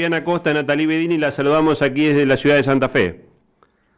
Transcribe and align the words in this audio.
Fabiana 0.00 0.24
Costa, 0.24 0.54
Natalí 0.54 0.86
Bedini, 0.86 1.18
la 1.18 1.30
saludamos 1.30 1.82
aquí 1.82 2.06
desde 2.06 2.24
la 2.24 2.38
ciudad 2.38 2.56
de 2.56 2.62
Santa 2.62 2.88
Fe. 2.88 3.20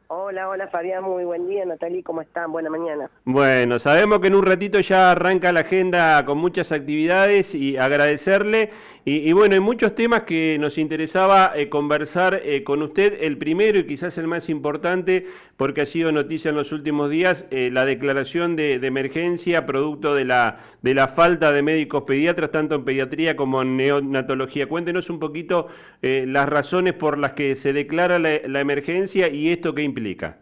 Hola, 0.08 0.48
hola 0.48 0.66
Fabián, 0.66 1.04
muy 1.04 1.24
buen 1.24 1.46
día. 1.46 1.64
Natalí, 1.64 2.02
¿cómo 2.02 2.22
están? 2.22 2.50
Buena 2.50 2.70
mañana. 2.70 3.08
Bueno, 3.24 3.78
sabemos 3.78 4.18
que 4.18 4.26
en 4.26 4.34
un 4.34 4.44
ratito 4.44 4.80
ya 4.80 5.12
arranca 5.12 5.52
la 5.52 5.60
agenda 5.60 6.24
con 6.24 6.38
muchas 6.38 6.72
actividades 6.72 7.54
y 7.54 7.76
agradecerle 7.76 8.72
y, 9.04 9.32
bueno, 9.32 9.54
hay 9.54 9.60
muchos 9.60 9.96
temas 9.96 10.22
que 10.22 10.56
nos 10.60 10.78
interesaba 10.78 11.52
eh, 11.56 11.68
conversar 11.68 12.40
eh, 12.44 12.62
con 12.62 12.82
usted. 12.82 13.18
El 13.20 13.36
primero 13.36 13.80
y 13.80 13.84
quizás 13.84 14.16
el 14.16 14.28
más 14.28 14.48
importante, 14.48 15.26
porque 15.56 15.80
ha 15.80 15.86
sido 15.86 16.12
noticia 16.12 16.50
en 16.50 16.54
los 16.54 16.70
últimos 16.70 17.10
días, 17.10 17.44
eh, 17.50 17.70
la 17.72 17.84
declaración 17.84 18.54
de, 18.54 18.74
emergencia 18.74 19.66
producto 19.66 20.14
de 20.14 20.24
la, 20.24 20.60
de 20.82 20.94
la 20.94 21.08
falta 21.08 21.50
de 21.50 21.62
médicos 21.62 22.04
pediatras, 22.04 22.52
tanto 22.52 22.76
en 22.76 22.84
pediatría 22.84 23.34
como 23.34 23.62
en 23.62 23.76
neonatología. 23.76 24.68
Cuéntenos 24.68 25.10
un 25.10 25.18
poquito 25.18 25.66
las 26.00 26.48
razones 26.48 26.92
por 26.92 27.18
las 27.18 27.32
que 27.32 27.56
se 27.56 27.72
declara 27.72 28.20
la, 28.20 28.38
la 28.46 28.60
emergencia 28.60 29.28
y 29.28 29.50
esto 29.50 29.74
qué 29.74 29.82
implica. 29.82 30.38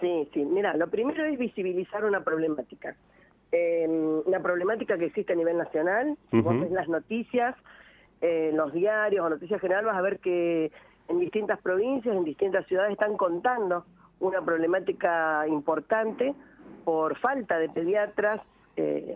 Sí, 0.00 0.28
sí. 0.34 0.44
Mira, 0.44 0.76
lo 0.76 0.88
primero 0.88 1.24
es 1.24 1.38
visibilizar 1.38 2.04
una 2.04 2.24
problemática 2.24 2.96
eh, 3.52 3.86
una 3.86 4.40
problemática 4.40 4.98
que 4.98 5.06
existe 5.06 5.34
a 5.34 5.36
nivel 5.36 5.58
nacional. 5.58 6.16
Si 6.30 6.40
vos 6.40 6.58
ves 6.58 6.70
las 6.70 6.88
noticias, 6.88 7.54
eh, 8.22 8.48
en 8.50 8.56
los 8.56 8.72
diarios 8.72 9.24
o 9.24 9.28
noticias 9.28 9.60
generales, 9.60 9.86
vas 9.86 9.98
a 9.98 10.02
ver 10.02 10.18
que 10.20 10.72
en 11.08 11.18
distintas 11.18 11.60
provincias, 11.60 12.16
en 12.16 12.24
distintas 12.24 12.66
ciudades 12.66 12.92
están 12.92 13.16
contando 13.16 13.84
una 14.20 14.40
problemática 14.40 15.46
importante 15.48 16.34
por 16.84 17.18
falta 17.18 17.58
de 17.58 17.68
pediatras, 17.68 18.40
eh, 18.76 19.14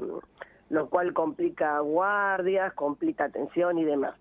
lo 0.69 0.91
cual 0.91 1.13
complica 1.13 1.79
guardias, 1.81 2.73
complica 2.75 3.25
atención 3.25 3.79
y 3.79 3.85
demás. 3.85 4.15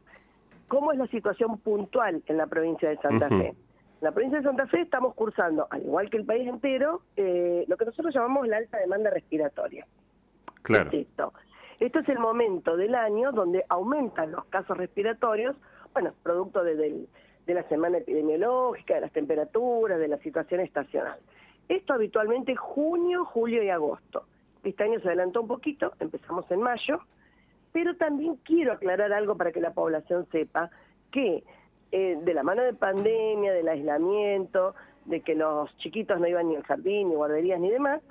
¿Cómo 0.68 0.92
es 0.92 0.98
la 0.98 1.08
situación 1.08 1.58
puntual 1.60 2.24
en 2.28 2.38
la 2.38 2.48
provincia 2.48 2.90
de 2.90 2.98
Santa 2.98 3.30
Fe? 3.30 3.50
En 3.50 3.56
la 4.02 4.12
provincia 4.12 4.40
de 4.40 4.46
Santa 4.46 4.68
Fe 4.68 4.82
estamos 4.82 5.14
cursando, 5.16 5.68
al 5.70 5.82
igual 5.82 6.10
que 6.10 6.18
el 6.18 6.26
país 6.26 6.48
entero, 6.48 7.02
eh, 7.18 7.66
lo 7.68 7.78
que 7.78 7.86
nosotros 7.86 8.14
llamamos 8.14 8.48
la 8.48 8.58
alta 8.58 8.78
demanda 8.78 9.10
respiratoria. 9.10 9.86
Claro. 10.66 10.90
esto? 10.92 11.34
Esto 11.80 12.00
es 12.00 12.10
el 12.10 12.20
momento 12.20 12.76
del 12.76 12.96
año 12.96 13.32
donde 13.32 13.64
aumentan 13.70 14.32
los 14.32 14.46
casos 14.46 14.78
respiratorios, 14.78 15.56
bueno, 15.94 16.14
producto 16.24 16.64
de, 16.64 17.08
la 17.46 17.64
semana 17.70 18.00
epidemiológica, 18.00 18.96
de 18.96 19.02
las 19.02 19.12
temperaturas, 19.12 20.00
de 20.00 20.08
la 20.08 20.18
situación 20.18 20.62
estacional. 20.62 21.20
Esto 21.70 21.94
habitualmente 21.94 22.56
junio, 22.56 23.26
julio 23.26 23.62
y 23.62 23.70
agosto. 23.70 24.26
Este 24.64 24.84
año 24.84 25.00
se 25.00 25.08
adelantó 25.08 25.42
un 25.42 25.48
poquito, 25.48 25.94
empezamos 26.00 26.50
en 26.50 26.62
mayo, 26.62 27.00
pero 27.72 27.96
también 27.96 28.38
quiero 28.38 28.74
aclarar 28.74 29.14
algo 29.14 29.36
para 29.36 29.52
que 29.52 29.62
la 29.62 29.74
población 29.74 30.26
sepa 30.32 30.70
que 31.12 31.44
eh, 31.92 32.18
de 32.20 32.34
la 32.34 32.42
mano 32.42 32.64
de 32.64 32.74
pandemia, 32.74 33.54
del 33.54 33.68
aislamiento, 33.68 34.74
de 35.06 35.22
que 35.22 35.36
los 35.36 35.76
chiquitos 35.78 36.20
no 36.20 36.28
iban 36.28 36.50
ni 36.50 36.56
al 36.56 36.64
jardín, 36.64 37.10
ni 37.10 37.16
guarderías, 37.16 37.60
ni 37.60 37.70
demás, 37.70 38.02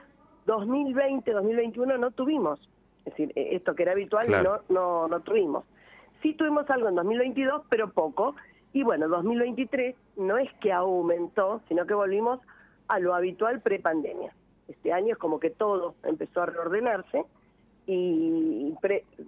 2020, 0.46 1.30
2021 1.30 1.98
no 1.98 2.10
tuvimos. 2.10 2.60
Es 3.04 3.12
decir, 3.12 3.32
e, 3.34 3.56
esto 3.56 3.74
que 3.74 3.82
era 3.82 3.92
habitual 3.92 4.30
no, 4.30 4.60
no, 4.68 5.08
no 5.08 5.20
tuvimos. 5.20 5.64
Sí 6.22 6.34
tuvimos 6.34 6.68
algo 6.70 6.88
en 6.88 6.94
2022, 6.94 7.62
pero 7.68 7.90
poco. 7.90 8.34
Y 8.72 8.82
bueno, 8.82 9.08
2023 9.08 9.94
no 10.16 10.38
es 10.38 10.52
que 10.60 10.72
aumentó, 10.72 11.60
sino 11.68 11.86
que 11.86 11.94
volvimos 11.94 12.40
a 12.88 12.98
lo 12.98 13.14
habitual 13.14 13.60
prepandemia. 13.60 14.32
Este 14.68 14.92
año 14.92 15.12
es 15.12 15.18
como 15.18 15.38
que 15.38 15.50
todo 15.50 15.94
empezó 16.02 16.42
a 16.42 16.46
reordenarse 16.46 17.24
y 17.86 18.74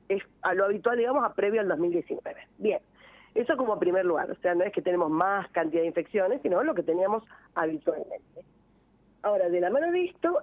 es 0.08 0.22
a 0.42 0.54
lo 0.54 0.64
habitual, 0.64 0.96
digamos, 0.96 1.24
a 1.24 1.34
previo 1.34 1.60
al 1.60 1.68
2019. 1.68 2.40
Bien, 2.58 2.80
eso 3.34 3.56
como 3.56 3.78
primer 3.78 4.04
lugar. 4.04 4.30
O 4.30 4.34
sea, 4.36 4.54
no 4.54 4.64
es 4.64 4.72
que 4.72 4.82
tenemos 4.82 5.10
más 5.10 5.48
cantidad 5.50 5.82
de 5.82 5.88
infecciones, 5.88 6.40
sino 6.42 6.62
lo 6.62 6.74
que 6.74 6.82
teníamos 6.82 7.22
habitualmente. 7.54 8.42
Ahora, 9.22 9.48
de 9.48 9.60
la 9.60 9.70
mano 9.70 9.90
de 9.90 10.04
esto, 10.04 10.38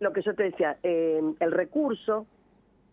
lo 0.00 0.12
que 0.12 0.22
yo 0.22 0.34
te 0.34 0.44
decía, 0.44 0.76
eh, 0.82 1.20
el 1.40 1.52
recurso 1.52 2.26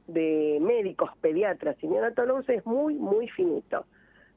de 0.07 0.59
médicos, 0.61 1.11
pediatras 1.21 1.75
y 1.81 1.87
neonatólogos 1.87 2.47
es 2.49 2.65
muy, 2.65 2.95
muy 2.95 3.27
finito, 3.29 3.85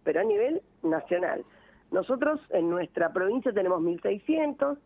pero 0.05 0.21
a 0.21 0.25
nivel 0.25 0.63
nacional. 0.83 1.45
Nosotros 1.91 2.41
en 2.51 2.69
nuestra 2.69 3.13
provincia 3.13 3.53
tenemos 3.53 3.81
1.600, 3.83 4.79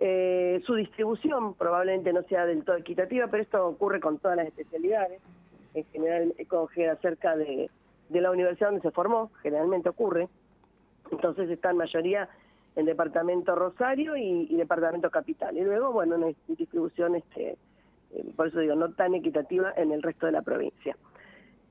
eh, 0.00 0.60
su 0.64 0.74
distribución 0.74 1.54
probablemente 1.54 2.12
no 2.12 2.22
sea 2.24 2.46
del 2.46 2.64
todo 2.64 2.76
equitativa, 2.76 3.26
pero 3.28 3.42
esto 3.42 3.66
ocurre 3.66 4.00
con 4.00 4.18
todas 4.18 4.36
las 4.36 4.46
especialidades. 4.46 5.20
En 5.74 5.84
general, 5.86 6.34
queda 6.74 6.96
cerca 6.96 7.36
de, 7.36 7.70
de 8.08 8.20
la 8.20 8.30
universidad 8.30 8.68
donde 8.68 8.82
se 8.82 8.90
formó, 8.90 9.30
generalmente 9.42 9.88
ocurre. 9.88 10.28
Entonces 11.10 11.50
está 11.50 11.70
en 11.70 11.78
mayoría 11.78 12.28
en 12.76 12.86
Departamento 12.86 13.54
Rosario 13.54 14.16
y, 14.16 14.54
Departamento 14.56 15.10
Capital. 15.10 15.56
Y 15.56 15.62
luego, 15.62 15.92
bueno, 15.92 16.16
una 16.16 16.28
distribución, 16.46 17.16
este, 17.16 17.56
eh, 18.12 18.24
por 18.36 18.48
eso 18.48 18.60
digo, 18.60 18.74
no 18.74 18.92
tan 18.92 19.14
equitativa 19.14 19.72
en 19.76 19.92
el 19.92 20.02
resto 20.02 20.26
de 20.26 20.32
la 20.32 20.42
provincia. 20.42 20.96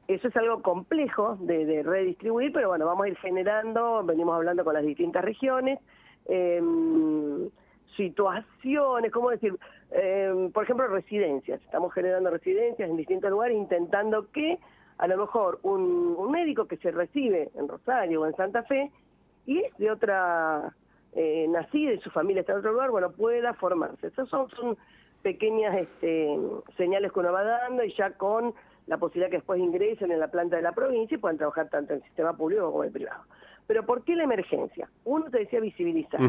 Eso 0.07 0.29
es 0.29 0.37
algo 0.37 0.61
complejo 0.61 1.37
de, 1.41 1.83
redistribuir, 1.83 2.53
pero 2.53 2.69
bueno, 2.69 2.85
vamos 2.85 3.05
a 3.05 3.09
ir 3.09 3.17
generando, 3.17 4.03
venimos 4.05 4.35
hablando 4.35 4.63
con 4.63 4.73
las 4.73 4.83
distintas 4.83 5.23
regiones, 5.23 5.79
em, 6.25 7.49
situaciones, 7.97 9.11
¿cómo 9.11 9.31
decir? 9.31 9.57
Em, 9.91 10.51
por 10.51 10.63
ejemplo, 10.63 10.87
residencias. 10.87 11.61
Estamos 11.61 11.93
generando 11.93 12.29
residencias 12.29 12.89
en 12.89 12.95
distintos 12.95 13.29
lugares, 13.29 13.57
intentando 13.57 14.31
que 14.31 14.59
a 14.97 15.07
lo 15.07 15.17
mejor 15.17 15.59
un, 15.63 16.15
un 16.17 16.31
médico 16.31 16.67
que 16.67 16.77
se 16.77 16.91
recibe 16.91 17.49
en 17.55 17.67
Rosario 17.67 18.21
o 18.21 18.25
en 18.25 18.35
Santa 18.35 18.63
Fe 18.63 18.91
y 19.45 19.59
es 19.59 19.77
de 19.77 19.91
otra 19.91 20.73
eh, 21.19 21.47
nacida 21.49 21.93
y 21.93 21.99
su 21.99 22.11
familia 22.11 22.41
está 22.41 22.53
en 22.53 22.59
otro 22.59 22.73
lugar, 22.73 22.91
bueno, 22.91 23.11
pueda 23.11 23.51
formarse. 23.55 24.05
Esas 24.05 24.29
son, 24.29 24.47
son 24.51 24.77
pequeñas 25.23 25.75
este, 25.75 26.37
señales 26.77 27.11
que 27.11 27.19
uno 27.19 27.31
va 27.31 27.43
dando 27.43 27.83
y 27.83 27.91
ya 27.95 28.11
con 28.11 28.53
la 28.85 28.97
posibilidad 28.97 29.31
que 29.31 29.37
después 29.37 29.59
ingresen 29.59 30.11
en 30.11 30.19
la 30.19 30.27
planta 30.29 30.57
de 30.57 30.61
la 30.61 30.73
provincia 30.73 31.15
y 31.15 31.17
puedan 31.17 31.37
trabajar 31.37 31.69
tanto 31.69 31.93
en 31.93 31.99
el 31.99 32.05
sistema 32.05 32.37
público 32.37 32.71
como 32.71 32.83
en 32.83 32.89
el 32.89 32.93
privado. 32.93 33.23
Pero 33.65 33.83
¿por 33.83 34.03
qué 34.03 34.15
la 34.15 34.25
emergencia? 34.25 34.89
Uno 35.05 35.25
te 35.31 35.39
decía 35.39 35.59
visibilizar. 35.59 36.21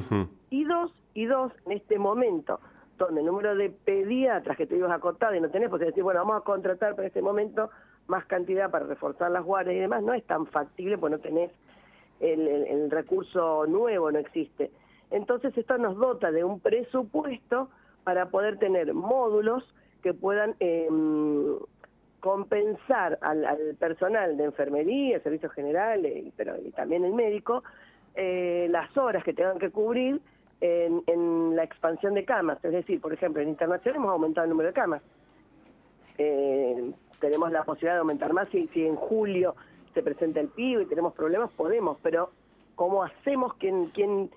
Y 0.48 0.64
dos, 0.64 0.90
y 1.12 1.26
dos, 1.26 1.52
en 1.66 1.72
este 1.72 1.98
momento, 1.98 2.58
donde 2.96 3.20
el 3.20 3.26
número 3.26 3.54
de 3.54 3.68
pediatras 3.68 4.56
que 4.56 4.66
te 4.66 4.74
ibas 4.74 4.90
acotado 4.90 5.34
y 5.34 5.40
no 5.40 5.50
tenés, 5.50 5.68
porque 5.68 5.84
decir, 5.84 6.02
bueno, 6.02 6.20
vamos 6.20 6.40
a 6.40 6.44
contratar 6.44 6.96
para 6.96 7.08
este 7.08 7.20
momento 7.20 7.68
más 8.06 8.24
cantidad 8.24 8.70
para 8.70 8.86
reforzar 8.86 9.30
las 9.30 9.44
guardias 9.44 9.76
y 9.76 9.80
demás, 9.80 10.02
no 10.02 10.14
es 10.14 10.24
tan 10.24 10.46
factible, 10.46 10.96
pues 10.96 11.12
no 11.12 11.18
tenés 11.18 11.52
el, 12.20 12.90
recurso 12.90 13.66
nuevo 13.66 14.10
no 14.10 14.18
existe. 14.18 14.70
Entonces 15.10 15.56
esto 15.56 15.78
nos 15.78 15.96
dota 15.96 16.30
de 16.30 16.44
un 16.44 16.60
presupuesto 16.60 17.70
para 18.04 18.30
poder 18.30 18.58
tener 18.58 18.92
módulos 18.94 19.64
que 20.02 20.14
puedan 20.14 20.54
em, 20.60 21.56
compensar 22.20 23.18
al, 23.20 23.76
personal 23.78 24.36
de 24.36 24.44
enfermería, 24.44 25.20
servicios 25.20 25.52
generales, 25.52 26.32
pero 26.36 26.56
y 26.58 26.70
también 26.70 27.04
el 27.04 27.14
médico, 27.14 27.62
eh, 28.14 28.66
las 28.70 28.96
horas 28.96 29.24
que 29.24 29.32
tengan 29.32 29.58
que 29.58 29.70
cubrir 29.70 30.20
en, 30.60 31.56
la 31.56 31.64
expansión 31.64 32.14
de 32.14 32.24
camas. 32.24 32.62
Es 32.64 32.72
decir, 32.72 33.00
por 33.00 33.12
ejemplo, 33.12 33.42
en 33.42 33.48
internación 33.48 33.96
hemos 33.96 34.10
aumentado 34.10 34.44
el 34.44 34.50
número 34.50 34.68
de 34.68 34.74
camas. 34.74 35.02
Eh, 36.18 36.92
tenemos 37.20 37.50
la 37.52 37.64
posibilidad 37.64 37.94
de 37.94 38.00
aumentar 38.00 38.32
más 38.32 38.48
si, 38.50 38.68
si 38.68 38.86
en 38.86 38.96
julio 38.96 39.54
se 39.98 40.02
presenta 40.04 40.38
el 40.38 40.46
pibe 40.46 40.84
y 40.84 40.86
tenemos 40.86 41.12
problemas, 41.12 41.50
podemos, 41.56 41.98
pero 42.04 42.30
¿cómo 42.76 43.02
hacemos 43.02 43.54
quién, 43.54 43.86
quién, 43.86 44.30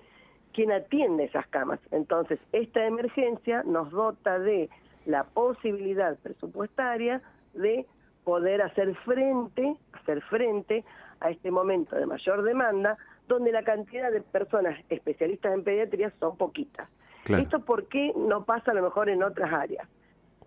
quién 0.52 0.72
atiende 0.72 1.22
esas 1.22 1.46
camas? 1.46 1.78
Entonces, 1.92 2.40
esta 2.50 2.84
emergencia 2.84 3.62
nos 3.62 3.92
dota 3.92 4.40
de 4.40 4.68
la 5.06 5.22
posibilidad 5.22 6.18
presupuestaria 6.18 7.22
de 7.54 7.86
poder 8.24 8.60
hacer 8.60 8.92
frente, 9.04 9.76
hacer 9.92 10.20
frente 10.22 10.84
a 11.20 11.30
este 11.30 11.52
momento 11.52 11.94
de 11.94 12.06
mayor 12.06 12.42
demanda, 12.42 12.98
donde 13.28 13.52
la 13.52 13.62
cantidad 13.62 14.10
de 14.10 14.20
personas 14.20 14.76
especialistas 14.88 15.54
en 15.54 15.62
pediatría 15.62 16.12
son 16.18 16.36
poquitas. 16.36 16.88
¿Esto 17.28 17.60
por 17.60 17.86
qué 17.86 18.12
no 18.16 18.44
pasa 18.44 18.72
a 18.72 18.74
lo 18.74 18.82
mejor 18.82 19.08
en 19.08 19.22
otras 19.22 19.52
áreas? 19.52 19.88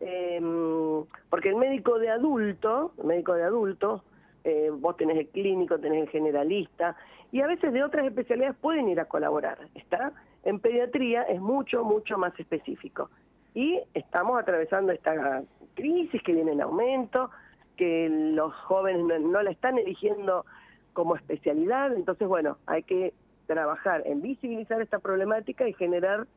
Em, 0.01 1.05
porque 1.29 1.47
el 1.47 1.55
médico 1.55 1.99
de 1.99 2.09
adulto, 2.09 2.91
el 2.97 3.05
médico 3.05 3.33
de 3.33 3.43
adulto, 3.43 4.03
eh, 4.45 4.69
vos 4.71 4.95
tenés 4.95 5.17
el 5.17 5.27
clínico, 5.27 5.79
tenés 5.79 6.03
el 6.03 6.09
generalista, 6.09 6.95
y 7.31 7.41
a 7.41 7.47
veces 7.47 7.73
de 7.73 7.83
otras 7.83 8.05
especialidades 8.05 8.55
pueden 8.61 8.87
ir 8.87 8.99
a 8.99 9.05
colaborar, 9.05 9.57
¿está? 9.73 10.13
En 10.43 10.59
pediatría 10.59 11.23
es 11.23 11.41
mucho, 11.41 11.83
mucho 11.83 12.19
más 12.19 12.39
específico. 12.39 13.09
Y 13.55 13.81
estamos 13.95 14.39
atravesando 14.39 14.91
esta 14.91 15.41
crisis 15.73 16.21
que 16.21 16.33
viene 16.33 16.51
en 16.51 16.61
aumento, 16.61 17.31
que 17.75 18.07
los 18.09 18.53
jóvenes 18.53 19.21
no, 19.21 19.41
la 19.41 19.49
están 19.49 19.79
eligiendo 19.79 20.45
como 20.93 21.15
especialidad, 21.15 21.93
entonces 21.93 22.27
bueno, 22.27 22.57
hay 22.67 22.83
que 22.83 23.13
trabajar 23.47 24.03
en 24.05 24.21
visibilizar 24.21 24.79
esta 24.79 24.99
problemática 24.99 25.67
y 25.67 25.73
generar 25.73 26.27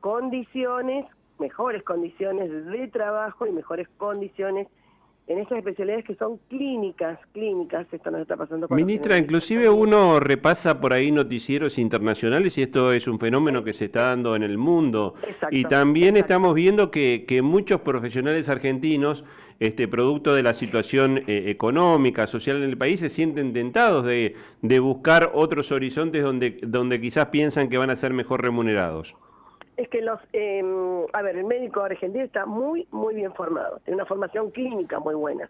condiciones, 0.00 1.06
mejores 1.40 1.82
condiciones 1.82 2.66
de 2.66 2.86
trabajo 2.86 3.46
y 3.46 3.50
mejores 3.50 3.88
condiciones 3.98 4.68
en 5.32 5.38
estas 5.38 5.58
especialidades 5.58 6.04
que 6.04 6.14
son 6.14 6.38
clínicas, 6.48 7.18
clínicas, 7.32 7.86
esto 7.90 8.10
nos 8.10 8.20
está 8.20 8.36
pasando 8.36 8.68
con 8.68 8.76
Ministra, 8.76 9.16
inclusive 9.16 9.68
uno 9.70 10.20
repasa 10.20 10.80
por 10.80 10.92
ahí 10.92 11.10
noticieros 11.10 11.78
internacionales 11.78 12.58
y 12.58 12.62
esto 12.62 12.92
es 12.92 13.06
un 13.08 13.18
fenómeno 13.18 13.64
que 13.64 13.72
se 13.72 13.86
está 13.86 14.02
dando 14.02 14.36
en 14.36 14.42
el 14.42 14.58
mundo. 14.58 15.14
y 15.50 15.64
también 15.64 16.16
estamos 16.16 16.54
viendo 16.54 16.90
que, 16.90 17.24
que, 17.26 17.40
muchos 17.40 17.80
profesionales 17.80 18.48
argentinos, 18.48 19.24
este 19.58 19.88
producto 19.88 20.34
de 20.34 20.42
la 20.42 20.54
situación 20.54 21.22
eh, 21.26 21.44
económica, 21.46 22.26
social 22.26 22.58
en 22.58 22.64
el 22.64 22.76
país, 22.76 23.00
se 23.00 23.08
sienten 23.08 23.52
tentados 23.52 24.04
de, 24.04 24.36
de 24.60 24.80
buscar 24.80 25.30
otros 25.34 25.72
horizontes 25.72 26.22
donde, 26.22 26.58
donde 26.62 27.00
quizás 27.00 27.26
piensan 27.26 27.68
que 27.68 27.78
van 27.78 27.90
a 27.90 27.96
ser 27.96 28.12
mejor 28.12 28.42
remunerados 28.42 29.14
es 29.76 29.88
que 29.88 30.02
los, 30.02 30.20
eh, 30.32 30.62
a 31.12 31.22
ver, 31.22 31.36
el 31.36 31.44
médico 31.44 31.80
argentino 31.80 32.24
está 32.24 32.46
muy, 32.46 32.86
muy 32.90 33.14
bien 33.14 33.32
formado, 33.34 33.80
tiene 33.84 33.96
una 33.96 34.06
formación 34.06 34.50
clínica 34.50 34.98
muy 34.98 35.14
buena. 35.14 35.48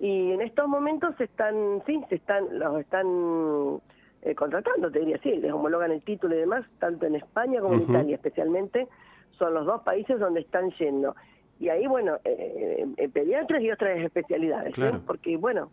Y 0.00 0.32
en 0.32 0.40
estos 0.40 0.68
momentos 0.68 1.14
se 1.16 1.24
están, 1.24 1.82
sí, 1.86 2.00
se 2.08 2.16
están, 2.16 2.58
los 2.58 2.80
están 2.80 3.80
eh, 4.22 4.34
contratando, 4.34 4.90
te 4.90 5.00
diría, 5.00 5.18
sí, 5.22 5.36
les 5.36 5.52
homologan 5.52 5.90
el 5.90 6.02
título 6.02 6.34
y 6.34 6.38
demás, 6.38 6.64
tanto 6.78 7.06
en 7.06 7.16
España 7.16 7.60
como 7.60 7.74
en 7.74 7.82
Italia 7.82 8.14
especialmente, 8.14 8.86
son 9.32 9.54
los 9.54 9.66
dos 9.66 9.82
países 9.82 10.18
donde 10.18 10.40
están 10.40 10.70
yendo. 10.72 11.14
Y 11.60 11.68
ahí, 11.68 11.86
bueno, 11.88 12.18
eh, 12.24 12.86
eh 12.96 13.08
pediatras 13.08 13.60
y 13.62 13.70
otras 13.70 13.98
especialidades, 13.98 14.74
porque, 15.04 15.36
bueno, 15.36 15.70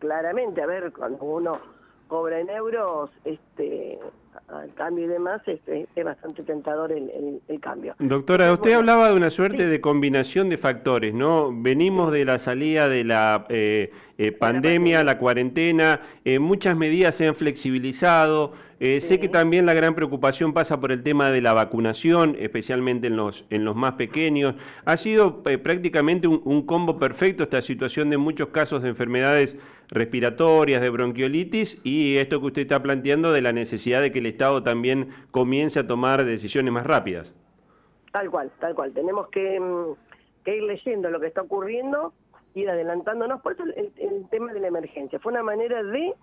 claramente, 0.00 0.60
a 0.62 0.66
ver, 0.66 0.92
cuando 0.92 1.24
uno 1.24 1.58
cobra 2.08 2.40
en 2.40 2.50
euros, 2.50 3.10
este, 3.24 4.00
al 4.48 4.72
cambio 4.74 5.04
y 5.04 5.08
demás, 5.08 5.40
es, 5.46 5.60
es 5.66 6.04
bastante 6.04 6.42
tentador 6.42 6.92
el, 6.92 7.40
el, 7.46 7.60
cambio. 7.60 7.94
Doctora, 7.98 8.52
usted 8.52 8.72
hablaba 8.72 9.08
de 9.08 9.14
una 9.14 9.30
suerte 9.30 9.66
de 9.66 9.80
combinación 9.80 10.48
de 10.48 10.58
factores, 10.58 11.14
¿no? 11.14 11.50
Venimos 11.52 12.12
de 12.12 12.24
la 12.24 12.38
salida 12.38 12.88
de 12.88 13.04
la 13.04 13.46
eh, 13.48 13.92
eh, 14.18 14.32
pandemia, 14.32 15.04
la 15.04 15.18
cuarentena, 15.18 16.00
eh, 16.24 16.38
muchas 16.38 16.76
medidas 16.76 17.14
se 17.14 17.28
han 17.28 17.34
flexibilizado. 17.34 18.52
Sé 18.80 19.20
que 19.20 19.28
también 19.28 19.66
la 19.66 19.74
gran 19.74 19.94
preocupación 19.94 20.54
pasa 20.54 20.80
por 20.80 20.90
el 20.90 21.02
tema 21.02 21.28
de 21.28 21.42
la 21.42 21.52
vacunación, 21.52 22.34
especialmente 22.40 23.08
en 23.08 23.16
los, 23.16 23.44
en 23.50 23.66
los 23.66 23.76
más 23.76 23.92
pequeños. 23.92 24.54
Ha 24.86 24.96
sido 24.96 25.42
prácticamente 25.42 26.26
un, 26.26 26.40
un 26.46 26.64
combo 26.64 26.98
perfecto 26.98 27.42
esta 27.42 27.60
situación 27.60 28.08
de 28.08 28.16
muchos 28.16 28.48
casos 28.48 28.82
de 28.82 28.88
enfermedades 28.88 29.54
respiratorias, 29.90 30.80
de 30.80 30.90
bronquiolitis 30.90 31.80
y 31.84 32.18
esto 32.18 32.40
que 32.40 32.46
usted 32.46 32.62
está 32.62 32.80
planteando 32.82 33.32
de 33.32 33.42
la 33.42 33.52
necesidad 33.52 34.00
de 34.00 34.12
que 34.12 34.20
el 34.20 34.26
Estado 34.26 34.62
también 34.62 35.10
comience 35.30 35.80
a 35.80 35.86
tomar 35.86 36.24
decisiones 36.24 36.72
más 36.72 36.86
rápidas. 36.86 37.34
Tal 38.12 38.30
cual, 38.30 38.50
tal 38.60 38.74
cual. 38.74 38.92
Tenemos 38.92 39.28
que, 39.28 39.58
mm, 39.58 40.48
ir 40.48 40.62
leyendo 40.62 41.10
lo 41.10 41.20
que 41.20 41.26
está 41.26 41.42
ocurriendo, 41.42 42.12
ir 42.54 42.68
adelantándonos. 42.68 43.40
Por 43.40 43.52
eso 43.52 43.64
el, 43.64 44.28
tema 44.30 44.52
de 44.52 44.60
la 44.60 44.68
emergencia 44.68 45.18
fue 45.20 45.32
una 45.32 45.42
manera 45.42 45.82
de 45.82 46.14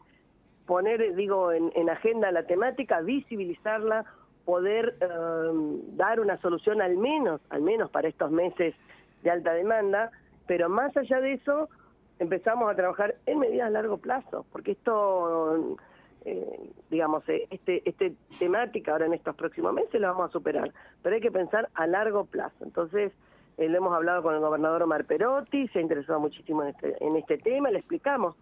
poner, 0.66 1.16
digo, 1.16 1.52
en, 1.54 1.90
agenda 1.90 2.31
la 2.31 2.44
temática, 2.44 3.02
visibilizarla, 3.02 4.06
poder 4.44 4.96
em, 5.00 5.96
dar 5.96 6.20
una 6.20 6.38
solución 6.42 6.81
al 6.81 6.98
menos, 6.98 7.42
al 7.50 7.62
menos 7.62 7.90
para 7.90 8.10
estos 8.10 8.31
meses 8.31 8.75
de 9.24 9.31
alta 9.31 9.54
demanda, 9.54 10.12
pero 10.46 10.68
más 10.68 10.96
allá 10.96 11.22
de 11.22 11.34
eso, 11.34 11.70
empezamos 12.19 12.69
a 12.72 12.75
trabajar 12.75 13.16
en 13.25 13.40
medidas 13.40 13.68
a 13.68 13.69
largo 13.69 13.98
plazo, 13.98 14.46
porque 14.52 14.72
esto, 14.72 15.78
eh, 16.25 16.72
digamos, 16.90 17.28
eh, 17.30 17.48
este, 17.50 17.88
este 17.88 18.14
temática 18.40 18.92
ahora 18.92 19.06
en 19.06 19.14
estos 19.14 19.36
próximos 19.36 19.74
meses 19.74 20.00
lo 20.00 20.08
vamos 20.08 20.30
a 20.30 20.34
superar, 20.34 20.72
pero 21.02 21.16
hay 21.16 21.22
que 21.22 21.31
pensar 21.31 21.69
a 21.74 21.88
largo 21.88 22.25
plazo. 22.25 22.64
Entonces, 22.64 23.12
eh, 23.58 23.69
lo 23.69 23.78
hemos 23.78 23.94
hablado 23.94 24.24
con 24.24 24.36
el 24.36 24.42
gobernador 24.42 24.84
Omar 24.84 25.06
Perotti, 25.06 25.68
se 25.69 25.80
ha 25.80 25.81
interesado 25.81 26.19
muchísimo 26.19 26.64
en 26.64 26.69
este, 26.69 27.04
en 27.04 27.16
este 27.16 27.38
tema, 27.38 27.72
le 27.72 27.80
explicamos 27.80 28.36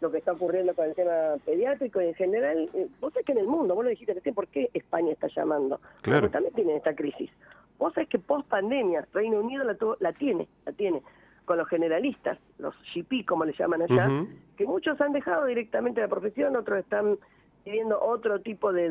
lo 0.00 0.12
que 0.12 0.18
está 0.18 0.32
ocurriendo 0.32 0.74
con 0.74 0.84
el 0.84 0.94
tema 0.94 1.34
pediátrico 1.44 2.00
y 2.00 2.06
en 2.06 2.14
general, 2.14 2.70
vos 3.00 3.12
sabés 3.12 3.26
que 3.26 3.32
en 3.32 3.38
el 3.38 3.48
mundo, 3.48 3.74
vos 3.74 3.82
lo 3.82 3.90
dijiste 3.90 4.14
recién, 4.14 4.34
¿por 4.34 4.46
qué 4.46 4.70
España 4.72 5.10
está 5.10 5.26
llamando? 5.26 5.80
Claro. 6.02 6.20
Porque 6.20 6.32
también 6.34 6.54
tiene 6.54 6.76
esta 6.76 6.94
crisis. 6.94 7.30
Vos 7.78 7.94
sabés 7.94 8.08
que 8.08 8.18
post 8.18 8.46
pandemia 8.48 9.06
Reino 9.12 9.40
Unido 9.40 9.64
la, 9.64 9.76
la 9.98 10.12
tiene, 10.12 10.46
la 10.64 10.72
tiene 10.72 11.02
con 11.48 11.56
los 11.56 11.66
generalistas, 11.66 12.38
los 12.58 12.74
GP 12.94 13.24
como 13.26 13.46
le 13.46 13.54
llaman 13.54 13.80
allá, 13.80 14.26
que 14.58 14.66
muchos 14.66 15.00
han 15.00 15.12
dejado 15.12 15.46
directamente 15.46 16.02
la 16.02 16.06
profesión, 16.06 16.54
otros 16.56 16.80
están 16.80 17.16
pidiendo 17.64 17.98
otro 17.98 18.42
tipo 18.42 18.70
de, 18.70 18.90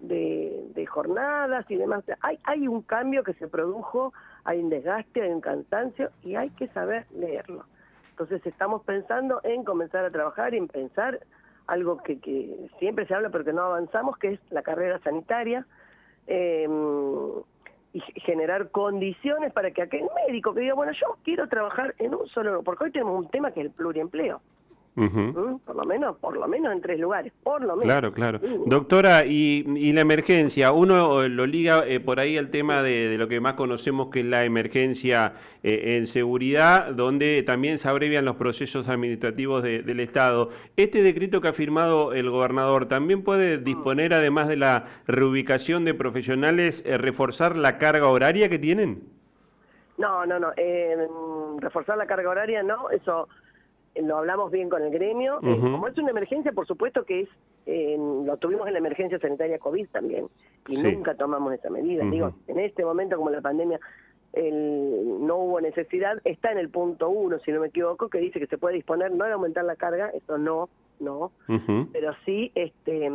de, 0.00 0.86
jornadas 0.86 1.70
y 1.70 1.76
demás. 1.76 2.04
Hay, 2.22 2.38
hay 2.44 2.66
un 2.66 2.80
cambio 2.80 3.22
que 3.22 3.34
se 3.34 3.48
produjo, 3.48 4.14
hay 4.44 4.60
un 4.60 4.70
desgaste, 4.70 5.20
hay 5.20 5.30
un 5.30 5.42
cansancio 5.42 6.10
y 6.22 6.36
hay 6.36 6.48
que 6.50 6.68
saber 6.68 7.04
leerlo. 7.14 7.66
Entonces 8.12 8.44
estamos 8.46 8.82
pensando 8.84 9.40
en 9.44 9.62
comenzar 9.62 10.06
a 10.06 10.10
trabajar 10.10 10.54
y 10.54 10.56
en 10.56 10.68
pensar 10.68 11.20
algo 11.66 11.98
que, 11.98 12.18
que 12.18 12.70
siempre 12.78 13.06
se 13.06 13.14
habla 13.14 13.28
pero 13.28 13.44
que 13.44 13.52
no 13.52 13.62
avanzamos, 13.62 14.16
que 14.16 14.28
es 14.32 14.40
la 14.50 14.62
carrera 14.62 14.98
sanitaria. 15.00 15.66
Eh, 16.26 16.66
y 17.92 18.00
generar 18.20 18.70
condiciones 18.70 19.52
para 19.52 19.70
que 19.70 19.82
aquel 19.82 20.04
médico 20.26 20.54
que 20.54 20.60
diga, 20.60 20.74
bueno, 20.74 20.92
yo 20.92 21.18
quiero 21.24 21.48
trabajar 21.48 21.94
en 21.98 22.14
un 22.14 22.26
solo, 22.28 22.62
porque 22.62 22.84
hoy 22.84 22.90
tenemos 22.90 23.18
un 23.24 23.30
tema 23.30 23.52
que 23.52 23.60
es 23.60 23.66
el 23.66 23.72
pluriempleo. 23.72 24.40
¿Mm? 24.94 25.56
Por 25.64 25.74
lo 25.74 25.84
menos, 25.84 26.18
por 26.18 26.36
lo 26.36 26.46
menos 26.46 26.70
en 26.70 26.82
tres 26.82 27.00
lugares, 27.00 27.32
por 27.42 27.62
lo 27.62 27.76
menos. 27.76 27.84
Claro, 27.84 28.12
claro. 28.12 28.40
Doctora, 28.66 29.24
y, 29.24 29.64
y, 29.74 29.92
la 29.94 30.02
emergencia, 30.02 30.70
uno 30.72 31.26
lo 31.28 31.46
liga 31.46 31.84
eh, 31.86 31.98
por 31.98 32.20
ahí 32.20 32.36
al 32.36 32.50
tema 32.50 32.82
de, 32.82 33.16
lo 33.16 33.26
que 33.26 33.40
más 33.40 33.54
conocemos 33.54 34.10
que 34.10 34.20
es 34.20 34.26
la 34.26 34.44
emergencia 34.44 35.32
eh, 35.62 35.96
en 35.96 36.06
seguridad, 36.06 36.92
donde 36.92 37.42
también 37.42 37.78
se 37.78 37.88
abrevian 37.88 38.26
los 38.26 38.36
procesos 38.36 38.86
administrativos 38.88 39.62
del 39.62 40.00
Estado. 40.00 40.50
Este 40.76 41.02
decreto 41.02 41.40
que 41.40 41.48
ha 41.48 41.52
firmado 41.54 42.12
el 42.12 42.28
gobernador 42.28 42.86
también 42.86 43.22
puede 43.22 43.56
mm. 43.56 43.64
disponer, 43.64 44.12
además 44.12 44.46
de 44.48 44.56
la 44.56 44.88
reubicación 45.06 45.86
de 45.86 45.94
profesionales, 45.94 46.82
eh, 46.84 46.98
reforzar 46.98 47.56
la 47.56 47.78
carga 47.78 48.08
horaria 48.08 48.50
que 48.50 48.58
tienen. 48.58 49.04
No, 49.96 50.26
no, 50.26 50.38
no. 50.38 50.52
reforzar 51.60 51.96
la 51.96 52.06
carga 52.06 52.28
horaria, 52.28 52.62
no. 52.62 52.90
Eso 52.90 53.28
lo 53.96 54.18
hablamos 54.18 54.50
bien 54.50 54.68
con 54.68 54.82
el 54.82 54.90
gremio. 54.90 55.38
Eh, 55.42 55.58
como 55.60 55.88
es 55.88 55.98
una 55.98 56.10
emergencia, 56.10 56.52
por 56.52 56.66
supuesto 56.66 57.04
que 57.04 57.20
es, 57.20 57.28
lo 57.66 58.36
tuvimos 58.38 58.66
en 58.66 58.72
la 58.74 58.78
emergencia 58.78 59.18
sanitaria 59.18 59.58
COVID 59.58 59.88
también, 59.88 60.26
y 60.68 60.82
nunca 60.82 61.14
tomamos 61.14 61.52
esa 61.54 61.70
medida. 61.70 62.04
Digo, 62.04 62.34
en 62.48 62.58
este 62.58 62.84
momento, 62.84 63.16
como 63.16 63.30
la 63.30 63.40
pandemia 63.40 63.78
no 64.34 65.36
hubo 65.36 65.60
necesidad, 65.60 66.18
está 66.24 66.52
en 66.52 66.58
el 66.58 66.70
punto 66.70 67.10
uno, 67.10 67.38
si 67.40 67.52
no 67.52 67.60
me 67.60 67.68
equivoco, 67.68 68.08
que 68.08 68.18
dice 68.18 68.40
que 68.40 68.46
se 68.46 68.58
puede 68.58 68.76
disponer 68.76 69.12
no 69.12 69.24
de 69.24 69.32
aumentar 69.32 69.64
la 69.64 69.76
carga, 69.76 70.10
eso 70.10 70.38
no, 70.38 70.70
no, 71.00 71.32
pero 71.92 72.14
sí 72.24 72.50
este 72.54 73.10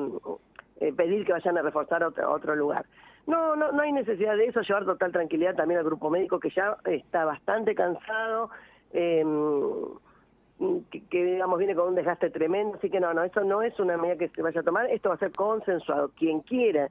eh, 0.79 0.93
pedir 0.93 1.25
que 1.25 1.33
vayan 1.33 1.57
a 1.57 1.63
reforzar 1.63 2.03
otro, 2.03 2.31
otro 2.31 2.55
lugar. 2.55 2.85
No, 3.25 3.55
no, 3.55 3.71
no 3.71 3.81
hay 3.81 3.91
necesidad 3.91 4.37
de 4.37 4.45
eso, 4.45 4.61
llevar 4.61 4.85
total 4.85 5.11
tranquilidad 5.11 5.55
también 5.55 5.79
al 5.79 5.85
grupo 5.85 6.09
médico 6.09 6.39
que 6.39 6.49
ya 6.51 6.77
está 6.85 7.25
bastante 7.25 7.73
cansado. 7.75 8.51
Eh, 8.93 9.25
que, 11.09 11.23
digamos 11.23 11.59
viene 11.59 11.75
con 11.75 11.89
un 11.89 11.95
desgaste 11.95 12.29
tremendo, 12.29 12.77
así 12.77 12.89
que 12.89 12.99
no, 12.99 13.13
no, 13.13 13.23
eso 13.23 13.43
no 13.43 13.61
es 13.61 13.79
una 13.79 13.97
medida 13.97 14.17
que 14.17 14.29
se 14.29 14.41
vaya 14.41 14.61
a 14.61 14.63
tomar, 14.63 14.89
esto 14.89 15.09
va 15.09 15.15
a 15.15 15.19
ser 15.19 15.31
consensuado, 15.31 16.09
quien 16.17 16.41
quiera, 16.41 16.89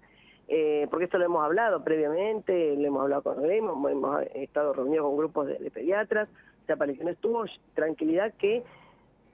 eh, 0.49 0.87
porque 0.91 1.07
esto 1.07 1.19
lo 1.19 1.25
hemos 1.25 1.45
hablado 1.45 1.83
previamente, 1.83 2.77
lo 2.77 2.87
hemos 2.87 3.03
hablado 3.03 3.23
con 3.23 3.43
Remo, 3.43 3.89
hemos 3.89 4.23
estado 4.35 4.73
reunidos 4.73 5.07
con 5.07 5.17
grupos 5.17 5.47
de, 5.49 5.71
pediatras, 5.71 6.29
se 6.67 6.73
apareció 6.73 7.05
no 7.05 7.11
estuvo, 7.11 7.45
tranquilidad 7.75 8.33
que 8.35 8.63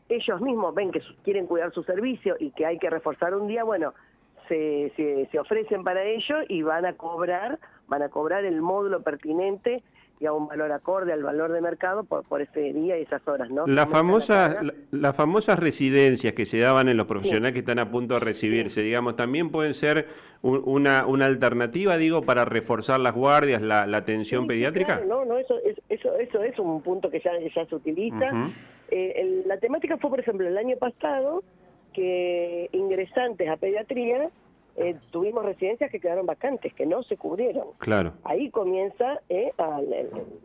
ellos 0.08 0.40
mismos 0.40 0.74
ven 0.74 0.90
que 0.90 1.02
quieren 1.24 1.46
cuidar 1.46 1.72
su 1.72 1.82
servicio 1.82 2.36
y 2.38 2.50
que 2.50 2.64
hay 2.64 2.78
que 2.78 2.88
reforzar 2.88 3.34
un 3.34 3.48
día, 3.48 3.64
bueno, 3.64 3.92
se, 4.48 4.92
se, 4.96 5.28
se 5.30 5.38
ofrecen 5.38 5.84
para 5.84 6.02
ello 6.04 6.36
y 6.48 6.62
van 6.62 6.86
a 6.86 6.94
cobrar, 6.94 7.58
van 7.86 8.02
a 8.02 8.08
cobrar 8.08 8.44
el 8.44 8.60
módulo 8.62 9.02
pertinente 9.02 9.82
un 10.30 10.46
valor 10.46 10.70
acorde 10.70 11.12
al 11.12 11.22
valor 11.22 11.50
de 11.50 11.60
mercado 11.60 12.04
por, 12.04 12.22
por 12.24 12.40
ese 12.40 12.72
día 12.72 12.98
y 12.98 13.02
esas 13.02 13.26
horas, 13.26 13.50
¿no? 13.50 13.66
Las 13.66 13.88
famosas, 13.88 14.56
las 14.92 15.16
famosas 15.16 15.58
residencias 15.58 16.34
que 16.34 16.46
se 16.46 16.58
daban 16.58 16.88
en 16.88 16.96
los 16.96 17.06
profesionales 17.06 17.54
que 17.54 17.60
están 17.60 17.78
a 17.80 17.90
punto 17.90 18.14
de 18.14 18.20
recibirse, 18.20 18.82
digamos, 18.82 19.16
también 19.16 19.50
pueden 19.50 19.74
ser 19.74 20.06
una, 20.42 21.06
una 21.06 21.26
alternativa, 21.26 21.96
digo, 21.96 22.22
para 22.22 22.44
reforzar 22.44 23.00
las 23.00 23.14
guardias, 23.14 23.62
la, 23.62 23.82
atención 23.96 24.46
pediátrica. 24.46 25.00
no, 25.08 25.24
no, 25.24 25.38
eso, 25.38 25.56
eso, 25.88 26.16
eso 26.16 26.42
es 26.42 26.58
un 26.58 26.82
punto 26.82 27.10
que 27.10 27.20
ya, 27.20 27.32
ya 27.54 27.66
se 27.66 27.74
utiliza. 27.74 28.30
Eh, 28.90 29.42
la 29.46 29.56
temática 29.56 29.96
fue, 29.96 30.10
por 30.10 30.20
ejemplo, 30.20 30.46
el 30.46 30.58
año 30.58 30.76
pasado 30.76 31.42
que 31.94 32.68
ingresantes 32.72 33.48
a 33.48 33.56
pediatría 33.56 34.30
eh, 34.76 34.98
tuvimos 35.10 35.44
residencias 35.44 35.90
que 35.90 36.00
quedaron 36.00 36.24
vacantes, 36.24 36.72
que 36.72 36.86
no 36.86 37.02
se 37.02 37.16
cubrieron. 37.16 37.68
Claro. 37.78 38.14
Ahí 38.24 38.50
comienza 38.50 39.20
eh, 39.28 39.52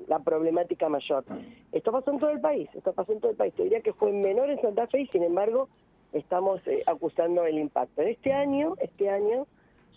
la, 0.08 0.20
problemática 0.20 0.90
mayor. 0.90 1.24
Esto 1.72 1.92
pasó 1.92 2.12
en 2.12 2.20
todo 2.20 2.32
el 2.32 2.42
país, 2.42 2.70
esto 2.74 2.92
pasó 2.94 3.14
en 3.14 3.22
todo 3.22 3.32
el 3.32 3.38
país. 3.38 3.54
Te 3.54 3.64
diría 3.64 3.82
que 3.82 3.94
fue 3.94 4.12
menor 4.12 4.50
en 4.50 4.62
Santa 4.62 4.88
Fe 4.88 5.02
y 5.02 5.08
sin 5.08 5.24
embargo 5.24 5.70
estamos 6.12 6.60
eh, 6.68 6.84
acusando 6.88 7.46
el 7.46 7.58
impacto. 7.58 8.02
En 8.02 8.10
este 8.10 8.34
año, 8.34 8.76
este 8.80 9.10
año, 9.10 9.48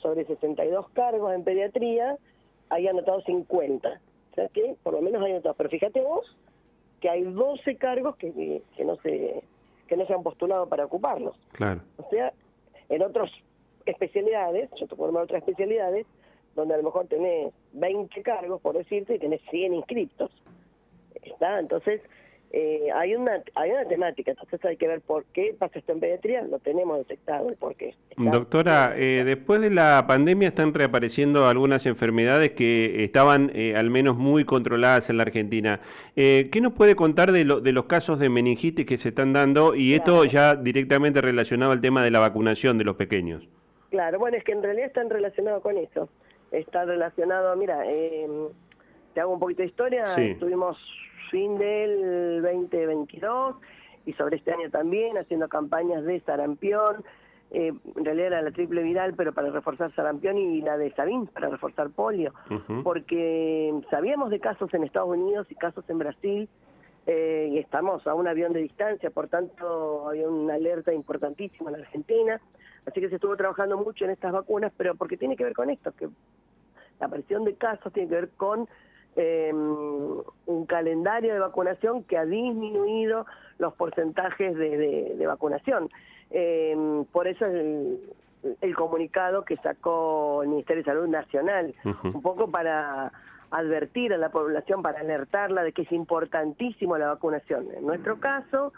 sobre 0.01 0.25
62 0.25 0.89
cargos 0.91 1.33
en 1.35 1.43
pediatría, 1.43 2.17
hay 2.69 2.87
anotado 2.87 3.21
50. 3.23 3.89
O 3.89 4.35
sea 4.37 4.49
que 4.49 4.77
por 4.85 4.95
lo 4.95 5.01
menos 5.01 5.23
hay 5.25 5.33
anotado. 5.33 5.57
Pero 5.57 5.71
fíjate 5.71 6.01
vos 6.03 6.37
que 7.01 7.11
hay 7.11 7.25
12 7.25 7.77
cargos 7.77 8.15
que, 8.17 8.63
que 8.77 8.85
no 8.85 8.97
se 8.97 9.43
que 9.89 9.97
no 9.97 10.07
se 10.07 10.15
han 10.15 10.23
postulado 10.23 10.69
para 10.69 10.85
ocuparlos. 10.85 11.35
Claro. 11.51 11.81
O 11.97 12.09
sea, 12.11 12.33
en 12.89 13.03
otras 13.03 13.29
especialidades, 13.87 14.71
yo 14.79 14.87
te 14.87 14.97
puedo 14.97 15.19
otras 15.19 15.43
especialidades, 15.43 16.07
donde 16.55 16.75
a 16.75 16.77
lo 16.79 16.85
mejor 16.85 17.07
tenés 17.07 17.53
20 17.73 18.23
cargos, 18.23 18.61
por 18.61 18.77
decirte, 18.77 19.15
y 19.15 19.19
tenés 19.19 19.41
100 19.51 19.75
inscriptos. 19.75 20.31
¿Está? 21.23 21.61
Entonces, 21.61 22.01
eh, 22.53 22.89
hay 22.93 23.15
una 23.15 23.45
hay 23.55 23.71
una 23.71 23.85
temática, 23.85 24.33
entonces 24.33 24.65
hay 24.65 24.77
que 24.77 24.89
ver 24.89 25.01
por 25.03 25.25
qué 25.27 25.55
pasa 25.57 25.79
esto 25.79 25.93
en 25.93 26.01
pediatría, 26.01 26.43
lo 26.43 26.59
tenemos 26.59 26.99
detectado 26.99 27.49
el 27.49 27.55
por 27.55 27.77
qué. 27.77 27.95
Doctora, 28.17 28.95
eh, 28.97 29.23
después 29.25 29.61
de 29.61 29.71
la 29.71 30.05
pandemia 30.09 30.49
están 30.49 30.75
reapareciendo 30.75 31.47
algunas 31.47 31.87
enfermedades 31.87 32.51
que 32.53 33.05
estaban 33.05 33.53
eh, 33.55 33.77
al 33.77 33.91
menos 33.91 34.17
muy 34.17 34.45
controladas 34.45 35.09
en 35.11 35.19
la 35.19 35.23
Argentina. 35.23 35.81
¿Qué 36.17 36.59
nos 36.61 36.73
puede 36.73 36.97
contar 36.97 37.31
de, 37.31 37.45
de 37.45 37.73
los 37.73 37.85
casos 37.85 38.19
de 38.19 38.29
meningitis 38.29 38.85
que 38.85 38.99
se 38.99 39.11
están 39.11 39.33
dando 39.33 39.77
y 39.77 39.95
esto 39.95 40.25
ya 40.25 40.57
directamente 40.57 41.21
relacionado 41.21 41.71
al 41.73 41.81
tema 41.81 42.03
de 42.03 42.11
la 42.11 42.19
vacunación 42.19 42.79
de 42.79 42.85
los 42.85 42.97
pequeños? 42.97 43.49
Claro, 43.91 44.19
bueno, 44.19 44.37
es 44.37 44.45
que 44.45 44.53
en 44.53 44.63
realidad 44.63 44.87
están 44.87 45.11
relacionados 45.11 45.63
con 45.63 45.77
eso. 45.77 46.09
Está 46.53 46.85
relacionado, 46.85 47.55
mira, 47.57 47.83
te 49.15 49.21
hago 49.21 49.33
un 49.33 49.41
poquito 49.41 49.63
de 49.63 49.69
historia, 49.69 50.07
sí. 50.09 50.31
estuvimos 50.31 50.77
fin 51.31 51.59
del 51.59 52.43
2022 52.43 53.57
y 54.07 54.13
sobre 54.15 54.37
este 54.37 54.53
año 54.53 54.71
también 54.71 55.17
haciendo 55.17 55.49
campañas 55.49 56.05
de 56.05 56.21
sarampión, 56.21 57.05
eh, 57.53 57.73
en 57.97 58.05
realidad 58.05 58.29
era 58.29 58.43
la 58.43 58.53
triple 58.53 58.83
viral, 58.83 59.15
pero 59.17 59.33
para 59.33 59.51
reforzar 59.51 59.93
sarampión 59.95 60.39
y 60.39 60.61
la 60.61 60.79
de 60.79 60.93
Sabin 60.93 61.27
para 61.27 61.49
reforzar 61.49 61.91
polio, 61.91 62.33
porque 62.85 63.75
sabíamos 63.91 64.31
de 64.31 64.39
casos 64.39 64.73
en 64.73 64.85
Estados 64.85 65.11
Unidos 65.11 65.47
y 65.51 65.57
casos 65.57 65.85
en 65.89 65.99
Brasil, 65.99 66.49
eh, 67.07 67.49
y 67.51 67.59
estamos 67.59 68.07
a 68.07 68.15
un 68.15 68.29
avión 68.29 68.53
de 68.53 68.61
distancia, 68.61 69.11
por 69.11 69.29
tanto 69.29 70.09
había 70.09 70.29
una 70.29 70.55
alerta 70.55 70.93
importantísima 70.93 71.71
en 71.71 71.77
Argentina, 71.77 72.41
así 72.87 73.01
que 73.01 73.09
se 73.09 73.17
estuvo 73.17 73.37
trabajando 73.37 73.77
mucho 73.77 74.05
en 74.05 74.11
estas 74.11 74.33
vacunas, 74.33 74.73
pero 74.77 74.95
porque 74.95 75.17
tiene 75.17 75.37
que 75.37 75.45
ver 75.45 75.55
con 75.55 75.71
esto, 75.71 75.93
que 75.93 76.09
la 76.99 77.07
aparición 77.07 77.45
de 77.45 77.55
casos 77.55 77.93
tiene 77.93 78.09
que 78.09 78.15
ver 78.15 78.31
con 78.31 78.69
eh, 79.17 79.53
un 79.53 80.67
calendario 80.67 81.33
de 81.33 81.41
vacunación 81.41 82.05
que 82.05 82.17
ha 82.17 82.25
disminuido 82.25 83.27
los 83.59 83.75
porcentajes 83.75 84.57
de, 84.57 85.25
vacunación. 85.27 85.89
Eh, 86.31 87.05
por 87.11 87.27
eso 87.27 87.47
es 87.47 87.99
el, 88.61 88.75
comunicado 88.77 89.45
que 89.45 89.57
sacó 89.59 90.43
el 90.43 90.49
Ministerio 90.49 90.83
de 90.83 90.91
Salud 90.91 91.09
Nacional, 91.09 91.75
un 92.05 92.23
poco 92.23 92.51
para 92.51 93.13
advertir 93.51 94.13
a 94.13 94.17
la 94.17 94.31
población, 94.31 94.83
para 94.83 95.01
alertarla 95.01 95.63
de 95.65 95.73
que 95.73 95.83
es 95.83 95.93
importantísimo 95.93 96.97
la 96.97 97.09
vacunación. 97.09 97.67
En 97.75 97.85
nuestro 97.85 98.21
caso, 98.21 98.73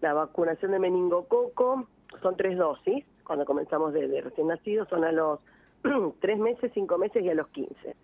la 0.00 0.12
vacunación 0.12 0.72
de 0.72 0.78
meningococo 0.80 1.86
son 2.22 2.36
tres 2.36 2.58
dosis, 2.58 3.04
cuando 3.28 3.44
comenzamos 3.44 3.92
de, 3.92 4.08
de 4.08 4.22
recién 4.22 4.48
nacidos, 4.48 4.88
son 4.88 5.04
a 5.04 5.12
los 5.12 5.38
tres 6.20 6.38
meses, 6.38 6.72
cinco 6.74 6.98
meses 6.98 7.22
y 7.22 7.28
a 7.28 7.34
los 7.34 7.46
quince. 7.48 7.94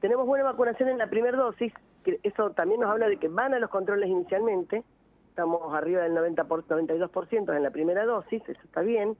Tenemos 0.00 0.26
buena 0.26 0.44
vacunación 0.44 0.90
en 0.90 0.98
la 0.98 1.06
primera 1.06 1.38
dosis, 1.38 1.72
que 2.04 2.20
eso 2.24 2.50
también 2.50 2.80
nos 2.80 2.90
habla 2.90 3.08
de 3.08 3.16
que 3.16 3.28
van 3.28 3.54
a 3.54 3.58
los 3.58 3.70
controles 3.70 4.10
inicialmente, 4.10 4.82
estamos 5.28 5.72
arriba 5.72 6.02
del 6.02 6.12
90 6.12 6.44
por, 6.44 6.66
92% 6.66 7.56
en 7.56 7.62
la 7.62 7.70
primera 7.70 8.04
dosis, 8.04 8.42
eso 8.46 8.60
está 8.64 8.82
bien. 8.82 9.16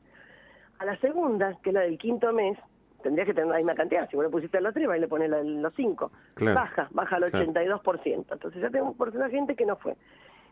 A 0.80 0.84
la 0.84 0.98
segunda, 0.98 1.56
que 1.62 1.70
es 1.70 1.74
la 1.74 1.82
del 1.82 1.96
quinto 1.98 2.32
mes, 2.32 2.58
tendrías 3.02 3.26
que 3.26 3.34
tener 3.34 3.48
la 3.48 3.56
misma 3.56 3.76
cantidad, 3.76 4.10
si 4.10 4.16
vos 4.16 4.24
le 4.24 4.30
pusiste 4.30 4.60
los 4.60 4.74
tres, 4.74 4.88
y 4.94 5.00
le 5.00 5.08
pones 5.08 5.30
los 5.30 5.72
cinco, 5.74 6.10
baja, 6.36 6.88
baja 6.90 7.16
al 7.16 7.32
82%, 7.32 8.26
entonces 8.32 8.60
ya 8.60 8.70
tenemos 8.70 8.92
un 8.92 8.98
porcentaje 8.98 9.30
de 9.30 9.38
gente 9.38 9.54
que 9.54 9.66
no 9.66 9.76
fue. 9.76 9.94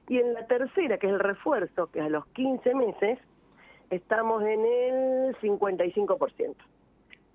Y 0.09 0.19
en 0.19 0.35
la 0.35 0.47
tercera, 0.47 0.99
que 0.99 1.09
es 1.09 1.13
el 1.13 1.21
refuerzo, 1.21 1.89
que 1.89 1.99
es 1.99 2.07
a 2.07 2.09
los 2.09 2.27
15 2.29 2.75
meses, 2.75 3.19
estamos 3.93 4.43
en 4.43 4.65
el 4.65 5.37
55%. 5.37 6.55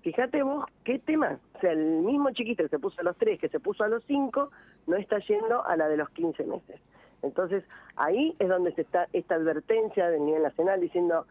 Fíjate 0.02 0.42
vos 0.42 0.64
qué 0.84 0.98
tema. 0.98 1.38
O 1.54 1.60
sea, 1.60 1.72
el 1.72 2.02
mismo 2.02 2.30
chiquito 2.30 2.64
que 2.64 2.68
se 2.68 2.78
puso 2.78 3.00
a 3.00 3.04
los 3.04 3.16
tres, 3.16 3.38
que 3.38 3.48
se 3.48 3.60
puso 3.60 3.84
a 3.84 3.88
los 3.88 4.02
cinco, 4.04 4.50
no 4.86 4.96
está 4.96 5.18
yendo 5.20 5.64
a 5.64 5.76
la 5.76 5.88
de 5.88 5.96
los 5.96 6.10
15 6.10 6.44
meses. 6.44 6.80
Entonces, 7.22 7.64
ahí 7.96 8.34
es 8.40 8.48
donde 8.48 8.72
se 8.72 8.82
está 8.82 9.06
esta 9.12 9.36
advertencia 9.36 10.08
del 10.08 10.24
nivel 10.24 10.42
nacional 10.42 10.80
diciendo, 10.80 11.26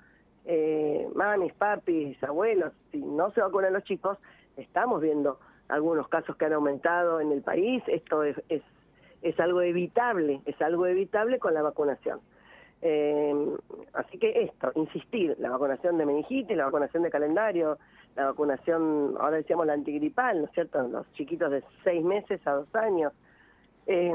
eh, 0.45 1.09
mamis, 1.13 1.53
papis, 1.53 2.21
abuelos, 2.23 2.71
si 2.91 2.99
no 2.99 3.31
se 3.31 3.41
vacunan 3.41 3.73
los 3.73 3.83
chicos, 3.83 4.17
estamos 4.55 5.01
viendo 5.01 5.39
algunos 5.67 6.07
casos 6.07 6.37
que 6.37 6.45
han 6.45 6.53
aumentado 6.53 7.19
en 7.19 7.33
el 7.33 7.41
país, 7.41 7.83
esto 7.87 8.23
es, 8.23 8.37
es, 8.47 8.61
es 9.21 9.37
algo 9.41 9.61
evitable, 9.61 10.41
es 10.45 10.61
algo 10.61 10.85
evitable 10.87 11.39
con 11.39 11.53
la 11.53 11.61
vacunación. 11.61 12.21
Eh, 12.81 13.55
así 13.93 14.17
que 14.19 14.43
esto, 14.43 14.71
insistir, 14.75 15.35
la 15.39 15.49
vacunación 15.49 15.97
de 15.97 16.05
meningitis, 16.05 16.55
la 16.55 16.65
vacunación 16.65 17.03
de 17.03 17.09
calendario, 17.09 17.77
la 18.15 18.25
vacunación, 18.25 19.15
ahora 19.19 19.37
decíamos 19.37 19.65
la 19.65 19.73
antigripal, 19.73 20.39
¿no 20.39 20.45
es 20.45 20.51
cierto?, 20.51 20.87
los 20.87 21.11
chiquitos 21.13 21.51
de 21.51 21.63
seis 21.83 22.03
meses 22.03 22.45
a 22.45 22.51
dos 22.51 22.75
años. 22.75 23.13
Eh, 23.87 24.13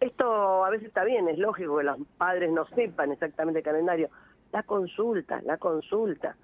esto 0.00 0.64
a 0.64 0.70
veces 0.70 0.88
está 0.88 1.04
bien, 1.04 1.28
es 1.28 1.38
lógico 1.38 1.78
que 1.78 1.84
los 1.84 1.98
padres 2.18 2.50
no 2.50 2.66
sepan 2.66 3.12
exactamente 3.12 3.60
el 3.60 3.64
calendario. 3.64 4.08
La 4.52 4.62
consulta, 4.64 5.40
la 5.42 5.58
consulta, 5.58 6.36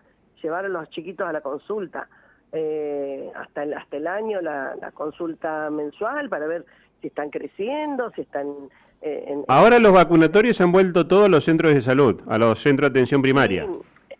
llevar 0.42 0.64
a 0.64 0.68
los 0.68 0.88
chiquitos 0.90 1.26
a 1.26 1.32
la 1.32 1.40
consulta, 1.40 2.08
eh, 2.52 3.30
hasta, 3.34 3.62
el, 3.64 3.74
hasta 3.74 3.96
el 3.98 4.06
año 4.06 4.40
la, 4.40 4.74
la 4.76 4.92
consulta 4.92 5.68
mensual 5.70 6.30
para 6.30 6.46
ver 6.46 6.64
si 7.00 7.08
están 7.08 7.30
creciendo, 7.30 8.10
si 8.12 8.22
están 8.22 8.70
eh, 9.00 9.44
Ahora 9.48 9.78
los 9.78 9.92
vacunatorios 9.92 10.60
han 10.60 10.72
vuelto 10.72 11.06
todos 11.06 11.28
los 11.28 11.44
centros 11.44 11.74
de 11.74 11.80
salud, 11.80 12.20
a 12.26 12.38
los 12.38 12.60
centros 12.60 12.92
de 12.92 12.98
atención 12.98 13.22
primaria. 13.22 13.66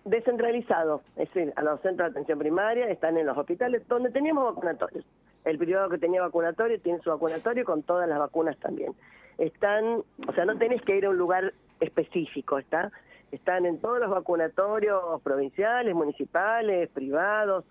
Descentralizado, 0.04 1.02
es 1.16 1.32
decir, 1.32 1.52
a 1.56 1.62
los 1.62 1.80
centros 1.82 2.08
de 2.08 2.12
atención 2.12 2.38
primaria 2.38 2.88
están 2.88 3.18
en 3.18 3.26
los 3.26 3.37
hospitales 3.37 3.87
donde 3.88 4.11
teníamos 4.11 4.54
vacunatorios. 4.54 5.04
El 5.44 5.58
privado 5.58 5.88
que 5.90 5.99
tenía 5.99 6.23
vacunatorio 6.23 6.80
tiene 6.80 7.00
su 7.00 7.11
vacunatorio 7.11 7.64
con 7.64 7.82
todas 7.82 8.08
las 8.08 8.18
vacunas 8.18 8.56
también. 8.58 8.94
Están, 9.37 10.02
o 10.26 10.32
sea, 10.35 10.44
no 10.44 10.56
tenés 10.56 10.80
que 10.82 10.97
ir 10.97 11.06
a 11.06 11.11
un 11.11 11.18
lugar 11.18 11.52
específico, 11.80 12.58
¿está? 12.58 12.90
Están 13.32 13.66
en 13.66 13.78
todos 13.78 14.00
los 14.00 14.11
vacunatorios 14.11 15.20
provinciales, 15.23 15.94
municipales, 15.94 16.88
privados. 16.90 17.64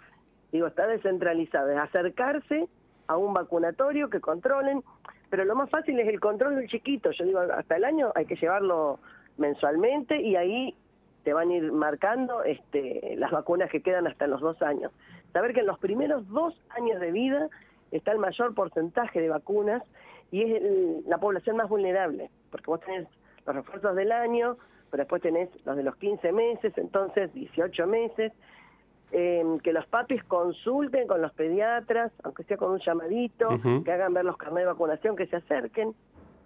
Digo, 0.51 0.67
está 0.67 0.85
descentralizado. 0.87 1.71
Es 1.71 1.77
acercarse 1.77 2.67
a 3.07 3.17
un 3.17 3.33
vacunatorio 3.33 4.09
que 4.09 4.19
controlen 4.19 4.83
pero 5.29 5.45
lo 5.45 5.55
más 5.55 5.69
fácil 5.69 5.99
es 5.99 6.07
el 6.07 6.19
control 6.19 6.55
del 6.55 6.67
chiquito. 6.67 7.11
Yo 7.11 7.25
digo, 7.25 7.39
hasta 7.39 7.75
el 7.75 7.83
año 7.83 8.11
hay 8.15 8.25
que 8.25 8.35
llevarlo 8.35 8.99
mensualmente 9.37 10.21
y 10.21 10.35
ahí 10.35 10.75
te 11.23 11.33
van 11.33 11.49
a 11.49 11.55
ir 11.55 11.71
marcando 11.71 12.43
este, 12.43 13.15
las 13.17 13.31
vacunas 13.31 13.69
que 13.69 13.81
quedan 13.81 14.07
hasta 14.07 14.27
los 14.27 14.41
dos 14.41 14.61
años. 14.61 14.91
Saber 15.33 15.53
que 15.53 15.59
en 15.59 15.65
los 15.65 15.79
primeros 15.79 16.27
dos 16.29 16.59
años 16.69 16.99
de 17.01 17.11
vida 17.11 17.49
está 17.91 18.11
el 18.11 18.19
mayor 18.19 18.53
porcentaje 18.55 19.19
de 19.19 19.29
vacunas 19.29 19.83
y 20.31 20.43
es 20.43 21.05
la 21.05 21.17
población 21.17 21.57
más 21.57 21.69
vulnerable, 21.69 22.29
porque 22.51 22.67
vos 22.67 22.79
tenés 22.81 23.07
los 23.45 23.55
refuerzos 23.55 23.95
del 23.95 24.11
año, 24.11 24.57
pero 24.89 25.01
después 25.03 25.21
tenés 25.21 25.49
los 25.65 25.75
de 25.75 25.83
los 25.83 25.95
15 25.97 26.31
meses, 26.31 26.73
entonces 26.77 27.33
18 27.33 27.87
meses, 27.87 28.31
eh, 29.11 29.43
que 29.63 29.73
los 29.73 29.85
papis 29.87 30.23
consulten 30.25 31.07
con 31.07 31.21
los 31.21 31.31
pediatras, 31.33 32.11
aunque 32.23 32.43
sea 32.43 32.57
con 32.57 32.71
un 32.71 32.79
llamadito, 32.79 33.49
que 33.83 33.91
hagan 33.91 34.13
ver 34.13 34.25
los 34.25 34.37
carnets 34.37 34.63
de 34.63 34.65
vacunación, 34.65 35.15
que 35.15 35.27
se 35.27 35.37
acerquen 35.37 35.93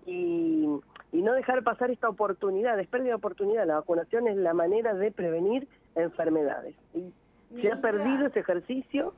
y, 0.06 0.68
y 1.12 1.22
no 1.22 1.34
dejar 1.34 1.63
pasar 1.63 1.91
esta 1.91 2.10
oportunidad, 2.10 2.80
es 2.80 2.88
pérdida 2.88 3.10
de 3.10 3.15
oportunidad. 3.15 3.65
La 3.65 3.75
vacunación 3.75 4.27
es 4.27 4.38
la 4.38 4.53
manera 4.53 4.94
de 4.94 5.12
prevenir 5.12 5.68
enfermedades. 5.96 6.75
Y 6.94 7.13
se 7.62 7.72
ha 7.72 7.82
perdido 7.82 8.27
ese 8.27 8.39
ejercicio 8.39 9.13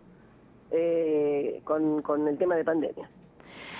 eh, 0.71 1.61
con, 1.65 2.01
con 2.01 2.27
el 2.27 2.37
tema 2.37 2.55
de 2.55 2.63
pandemia. 2.63 3.09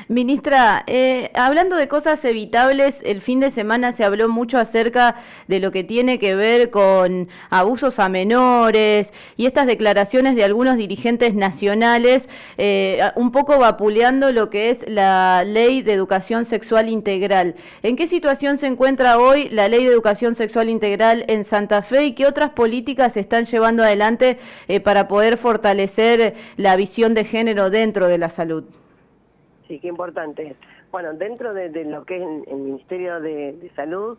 Ministra, 0.10 0.84
eh, 0.88 1.32
hablando 1.34 1.77
de 1.77 1.88
cosas 1.88 2.24
evitables, 2.25 2.98
el 3.03 3.22
fin 3.22 3.39
de 3.39 3.51
semana 3.51 3.94
se 3.94 4.03
habló 4.03 4.27
mucho 4.27 4.58
acerca 4.58 5.15
de 5.48 5.62
lo 5.62 5.72
que 5.72 5.86
tiene 5.86 6.20
que 6.20 6.36
ver 6.36 6.72
con 6.72 7.30
abusos 7.50 8.00
a 8.00 8.10
menores 8.10 9.13
y 9.38 9.46
estas 9.46 9.65
declaraciones 9.65 10.36
de 10.36 10.44
algunos 10.44 10.75
dirigentes 10.75 11.36
nacionales, 11.36 12.27
eh, 12.58 13.01
un 13.15 13.32
poco 13.32 13.58
vapuleando 13.60 14.34
lo 14.34 14.50
que 14.50 14.72
es 14.72 14.80
la 14.88 15.46
ley 15.46 15.82
de 15.82 15.94
educación 15.94 16.46
sexual 16.46 16.89
integral. 16.89 17.56
¿En 17.82 17.96
qué 17.96 18.08
situación 18.08 18.58
se 18.58 18.68
encuentra 18.68 19.18
hoy 19.18 19.48
la 19.50 19.70
ley 19.70 19.86
de 19.86 19.92
educación 19.92 20.36
sexual 20.36 20.70
integral 20.70 21.24
en 21.30 21.46
Santa 21.46 21.82
Fe 21.82 22.06
y 22.06 22.13
qué 22.13 22.25
otras 22.25 22.50
políticas 22.50 23.13
se 23.13 23.22
están 23.22 23.46
llevando 23.46 23.84
adelante 23.84 24.38
eh, 24.68 24.82
para 24.82 25.08
poder 25.08 25.38
fortalecer 25.38 26.36
la 26.58 26.75
visión 26.75 27.13
de 27.13 27.24
género 27.24 27.70
dentro 27.70 28.08
de 28.10 28.18
la 28.18 28.30
salud? 28.30 28.65
Sí, 29.67 29.79
qué 29.79 29.88
importante. 29.88 30.55
Bueno, 30.91 31.13
dentro 31.13 31.53
de, 31.53 31.70
lo 31.86 32.05
que 32.05 32.17
es 32.17 32.24
el, 32.48 32.58
Ministerio 32.58 33.22
de, 33.22 33.72
Salud, 33.75 34.17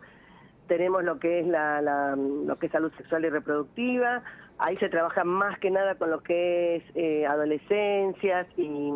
tenemos 0.67 1.03
lo 1.03 1.19
que 1.19 1.39
es 1.39 1.47
la, 1.47 2.15
lo 2.15 2.57
que 2.57 2.65
es 2.67 2.71
salud 2.71 2.91
sexual 2.97 3.25
y 3.25 3.29
reproductiva. 3.29 4.23
Ahí 4.57 4.77
se 4.77 4.89
trabaja 4.89 5.23
más 5.23 5.59
que 5.59 5.69
nada 5.69 5.95
con 5.95 6.09
lo 6.09 6.21
que 6.21 6.77
es 6.77 6.83
eh, 6.95 7.25
adolescencias 7.25 8.47
y, 8.57 8.91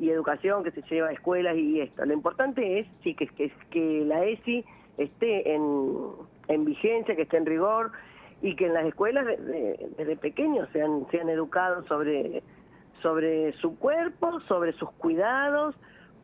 educación 0.00 0.62
que 0.62 0.70
se 0.70 0.82
lleva 0.82 1.08
a 1.08 1.12
escuelas 1.12 1.56
y 1.56 1.80
esto. 1.80 2.04
Lo 2.06 2.14
importante 2.14 2.78
es 2.78 2.86
sí 3.02 3.14
que, 3.14 3.26
que, 3.26 3.50
que 3.70 4.04
la 4.06 4.24
ESI 4.24 4.64
esté 4.96 5.54
en, 5.54 6.02
en 6.48 6.64
vigencia, 6.64 7.16
que 7.16 7.22
esté 7.22 7.36
en 7.36 7.46
rigor 7.46 7.92
y 8.40 8.54
que 8.54 8.66
en 8.66 8.74
las 8.74 8.86
escuelas 8.86 9.26
desde 9.26 10.16
pequeños 10.16 10.68
sean, 10.72 11.06
sean 11.10 11.28
educados 11.28 11.86
sobre, 11.86 12.42
sobre 13.02 13.52
su 13.54 13.78
cuerpo, 13.78 14.40
sobre 14.40 14.72
sus 14.72 14.90
cuidados, 14.92 15.74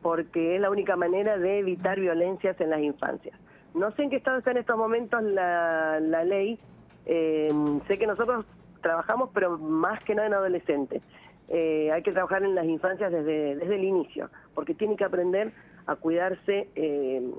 porque 0.01 0.55
es 0.55 0.61
la 0.61 0.69
única 0.69 0.95
manera 0.95 1.37
de 1.37 1.59
evitar 1.59 1.99
violencias 1.99 2.59
en 2.61 2.69
las 2.69 2.81
infancias. 2.81 3.37
No 3.73 3.91
sé 3.91 4.03
en 4.03 4.09
qué 4.09 4.17
estado 4.17 4.37
está 4.37 4.51
en 4.51 4.57
estos 4.57 4.77
momentos 4.77 5.21
la, 5.23 5.99
la 5.99 6.23
ley, 6.23 6.59
eh, 7.05 7.51
sé 7.87 7.97
que 7.97 8.07
nosotros 8.07 8.45
trabajamos, 8.81 9.29
pero 9.33 9.57
más 9.57 10.03
que 10.03 10.15
nada 10.15 10.27
en 10.27 10.33
adolescentes. 10.33 11.01
Eh, 11.49 11.91
hay 11.91 12.01
que 12.01 12.11
trabajar 12.11 12.43
en 12.43 12.55
las 12.55 12.65
infancias 12.65 13.11
desde, 13.11 13.55
desde 13.55 13.75
el 13.75 13.83
inicio, 13.83 14.29
porque 14.53 14.73
tienen 14.73 14.97
que 14.97 15.03
aprender 15.03 15.51
a 15.85 15.95
cuidarse, 15.95 16.69
eh, 16.75 17.31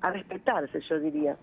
a 0.00 0.10
respetarse, 0.10 0.80
yo 0.80 1.00
diría, 1.00 1.36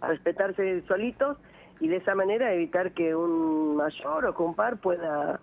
a 0.00 0.08
respetarse 0.08 0.82
solitos 0.82 1.38
y 1.80 1.88
de 1.88 1.96
esa 1.96 2.14
manera 2.14 2.52
evitar 2.52 2.92
que 2.92 3.14
un 3.14 3.76
mayor 3.76 4.26
o 4.26 4.34
que 4.34 4.42
un 4.42 4.54
par 4.54 4.78
pueda, 4.78 5.40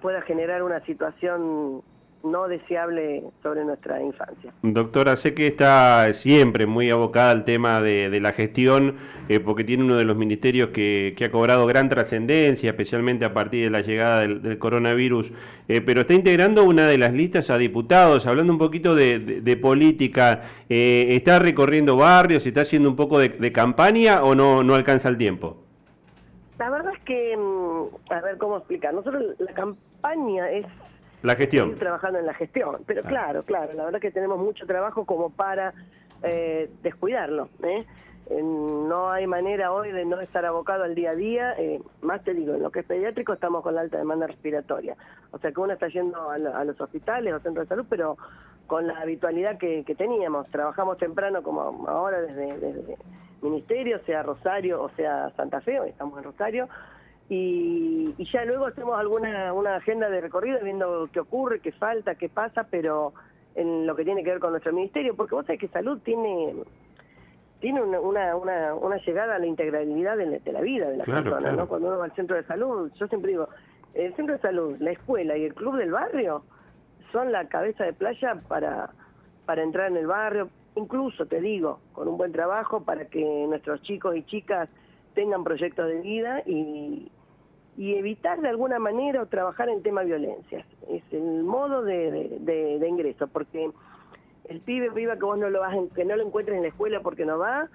pueda 0.00 0.22
generar 0.22 0.62
una 0.62 0.80
situación 0.84 1.82
no 2.24 2.48
deseable 2.48 3.22
sobre 3.42 3.64
nuestra 3.64 4.02
infancia. 4.02 4.52
Doctora, 4.62 5.16
sé 5.16 5.34
que 5.34 5.46
está 5.46 6.12
siempre 6.14 6.66
muy 6.66 6.90
abocada 6.90 7.30
al 7.30 7.44
tema 7.44 7.80
de, 7.80 8.18
la 8.20 8.32
gestión, 8.32 8.96
eh, 9.28 9.40
porque 9.40 9.64
tiene 9.64 9.84
uno 9.84 9.96
de 9.96 10.04
los 10.04 10.16
ministerios 10.16 10.70
que, 10.70 11.14
ha 11.24 11.30
cobrado 11.30 11.66
gran 11.66 11.88
trascendencia, 11.88 12.70
especialmente 12.70 13.24
a 13.24 13.32
partir 13.32 13.64
de 13.64 13.70
la 13.70 13.80
llegada 13.80 14.20
del, 14.20 14.58
coronavirus, 14.58 15.30
eh, 15.68 15.80
pero 15.80 16.02
está 16.02 16.14
integrando 16.14 16.64
una 16.64 16.88
de 16.88 16.98
las 16.98 17.12
listas 17.12 17.50
a 17.50 17.58
diputados, 17.58 18.26
hablando 18.26 18.52
un 18.52 18.58
poquito 18.58 18.94
de, 18.94 19.58
política, 19.62 20.42
eh, 20.68 21.06
¿está 21.10 21.38
recorriendo 21.38 21.96
barrios, 21.96 22.46
está 22.46 22.62
haciendo 22.62 22.88
un 22.88 22.96
poco 22.96 23.18
de, 23.18 23.52
campaña 23.52 24.22
o 24.22 24.34
no, 24.34 24.62
no 24.62 24.74
alcanza 24.74 25.08
el 25.08 25.16
tiempo? 25.16 25.67
La 26.58 26.70
verdad 26.70 26.92
es 26.94 27.02
que, 27.04 27.36
mm, 27.36 28.12
a 28.12 28.20
ver 28.20 28.38
cómo 28.38 28.56
explicar, 28.58 28.92
nosotros 28.92 29.36
la 29.38 29.52
campaña 29.52 30.50
es 30.50 30.66
la 31.22 31.34
gestión. 31.36 31.78
trabajando 31.78 32.18
en 32.18 32.26
la 32.26 32.34
gestión. 32.34 32.82
Pero 32.86 33.02
ah. 33.04 33.08
claro, 33.08 33.42
claro, 33.44 33.72
la 33.74 33.84
verdad 33.84 34.00
que 34.00 34.10
tenemos 34.10 34.38
mucho 34.38 34.66
trabajo 34.66 35.04
como 35.04 35.30
para 35.30 35.72
eh, 36.22 36.70
descuidarlo. 36.82 37.48
¿eh? 37.62 37.86
no 38.30 39.10
hay 39.10 39.26
manera 39.26 39.72
hoy 39.72 39.90
de 39.90 40.04
no 40.04 40.20
estar 40.20 40.44
abocado 40.44 40.84
al 40.84 40.94
día 40.94 41.10
a 41.10 41.14
día. 41.14 41.54
Eh, 41.58 41.80
más 42.02 42.22
te 42.24 42.34
digo, 42.34 42.54
en 42.54 42.62
lo 42.62 42.70
que 42.70 42.80
es 42.80 42.86
pediátrico 42.86 43.32
estamos 43.32 43.62
con 43.62 43.74
la 43.74 43.82
alta 43.82 43.98
demanda 43.98 44.26
respiratoria. 44.26 44.96
O 45.30 45.38
sea 45.38 45.52
que 45.52 45.60
uno 45.60 45.72
está 45.72 45.88
yendo 45.88 46.30
a, 46.30 46.38
los 46.64 46.80
hospitales 46.80 47.32
o 47.32 47.40
centros 47.40 47.66
de 47.66 47.68
salud, 47.68 47.86
pero 47.88 48.18
con 48.68 48.86
la 48.86 49.00
habitualidad 49.00 49.58
que, 49.58 49.82
teníamos. 49.96 50.48
Trabajamos 50.50 50.98
temprano 50.98 51.42
como 51.42 51.88
ahora 51.88 52.20
desde, 52.20 52.58
desde 52.58 52.96
Ministerio, 53.42 53.98
sea 54.04 54.22
Rosario 54.22 54.82
o 54.82 54.90
sea 54.90 55.30
Santa 55.30 55.60
Fe, 55.62 55.80
hoy 55.80 55.88
estamos 55.88 56.18
en 56.18 56.24
Rosario 56.24 56.68
y, 57.30 58.14
ya 58.32 58.44
luego 58.44 58.66
hacemos 58.66 58.98
alguna 58.98 59.52
una 59.52 59.76
agenda 59.76 60.08
de 60.08 60.20
recorrido 60.20 60.58
viendo 60.62 61.08
qué 61.12 61.20
ocurre, 61.20 61.60
qué 61.60 61.72
falta, 61.72 62.14
qué 62.14 62.28
pasa, 62.28 62.66
pero 62.70 63.14
en 63.54 63.86
lo 63.86 63.96
que 63.96 64.04
tiene 64.04 64.22
que 64.22 64.30
ver 64.30 64.38
con 64.38 64.50
nuestro 64.50 64.72
ministerio, 64.72 65.16
porque 65.16 65.34
vos 65.34 65.46
sabés 65.46 65.60
que 65.60 65.68
salud 65.68 65.98
tiene 66.04 66.54
tiene 67.60 67.82
una, 67.82 68.36
una, 68.36 68.74
una, 68.76 68.96
llegada 68.98 69.34
a 69.34 69.38
la 69.38 69.46
integralidad 69.46 70.16
de, 70.16 70.52
la 70.52 70.60
vida 70.60 70.88
de 70.90 70.96
la 70.98 71.04
persona, 71.04 71.52
¿no? 71.52 71.66
Cuando 71.66 71.88
uno 71.88 71.98
va 71.98 72.04
al 72.04 72.14
centro 72.14 72.36
de 72.36 72.44
salud, 72.44 72.92
yo 72.94 73.08
siempre 73.08 73.32
digo, 73.32 73.48
el 73.94 74.14
centro 74.14 74.36
de 74.36 74.40
salud, 74.40 74.76
la 74.78 74.92
escuela 74.92 75.36
y 75.36 75.44
el 75.44 75.54
club 75.54 75.76
del 75.76 75.90
barrio 75.90 76.44
son 77.12 77.32
la 77.32 77.48
cabeza 77.48 77.84
de 77.84 77.92
playa 77.92 78.40
para, 78.48 78.90
para 79.46 79.62
entrar 79.62 79.90
en 79.90 79.96
el 79.96 80.06
barrio, 80.06 80.48
incluso 80.76 81.26
te 81.26 81.40
digo, 81.40 81.80
con 81.92 82.08
un 82.08 82.16
buen 82.16 82.32
trabajo 82.32 82.82
para 82.84 83.06
que 83.06 83.46
nuestros 83.48 83.82
chicos 83.82 84.16
y 84.16 84.22
chicas 84.24 84.68
tengan 85.14 85.44
proyectos 85.44 85.88
de 85.88 86.00
vida 86.00 86.42
y, 86.46 87.10
y 87.76 87.94
evitar 87.94 88.40
de 88.40 88.48
alguna 88.48 88.78
manera 88.78 89.22
o 89.22 89.26
trabajar 89.26 89.68
en 89.68 89.82
tema 89.82 90.02
violencia. 90.02 90.64
Es 90.88 91.02
el 91.12 91.44
modo 91.44 91.82
de, 91.82 92.38
de, 92.40 92.88
ingreso, 92.88 93.28
porque 93.28 93.70
el 94.48 94.60
pibe 94.60 94.90
viva 94.90 95.16
que 95.16 95.24
vos 95.24 95.38
no 95.38 95.48
lo 95.48 95.60
vas, 95.60 95.76
que 95.94 96.04
no 96.04 96.16
lo 96.16 96.26
encuentres 96.26 96.56
en 96.56 96.62
la 96.62 96.68
escuela 96.68 97.00
porque 97.00 97.24
no 97.24 97.38
va, 97.38 97.68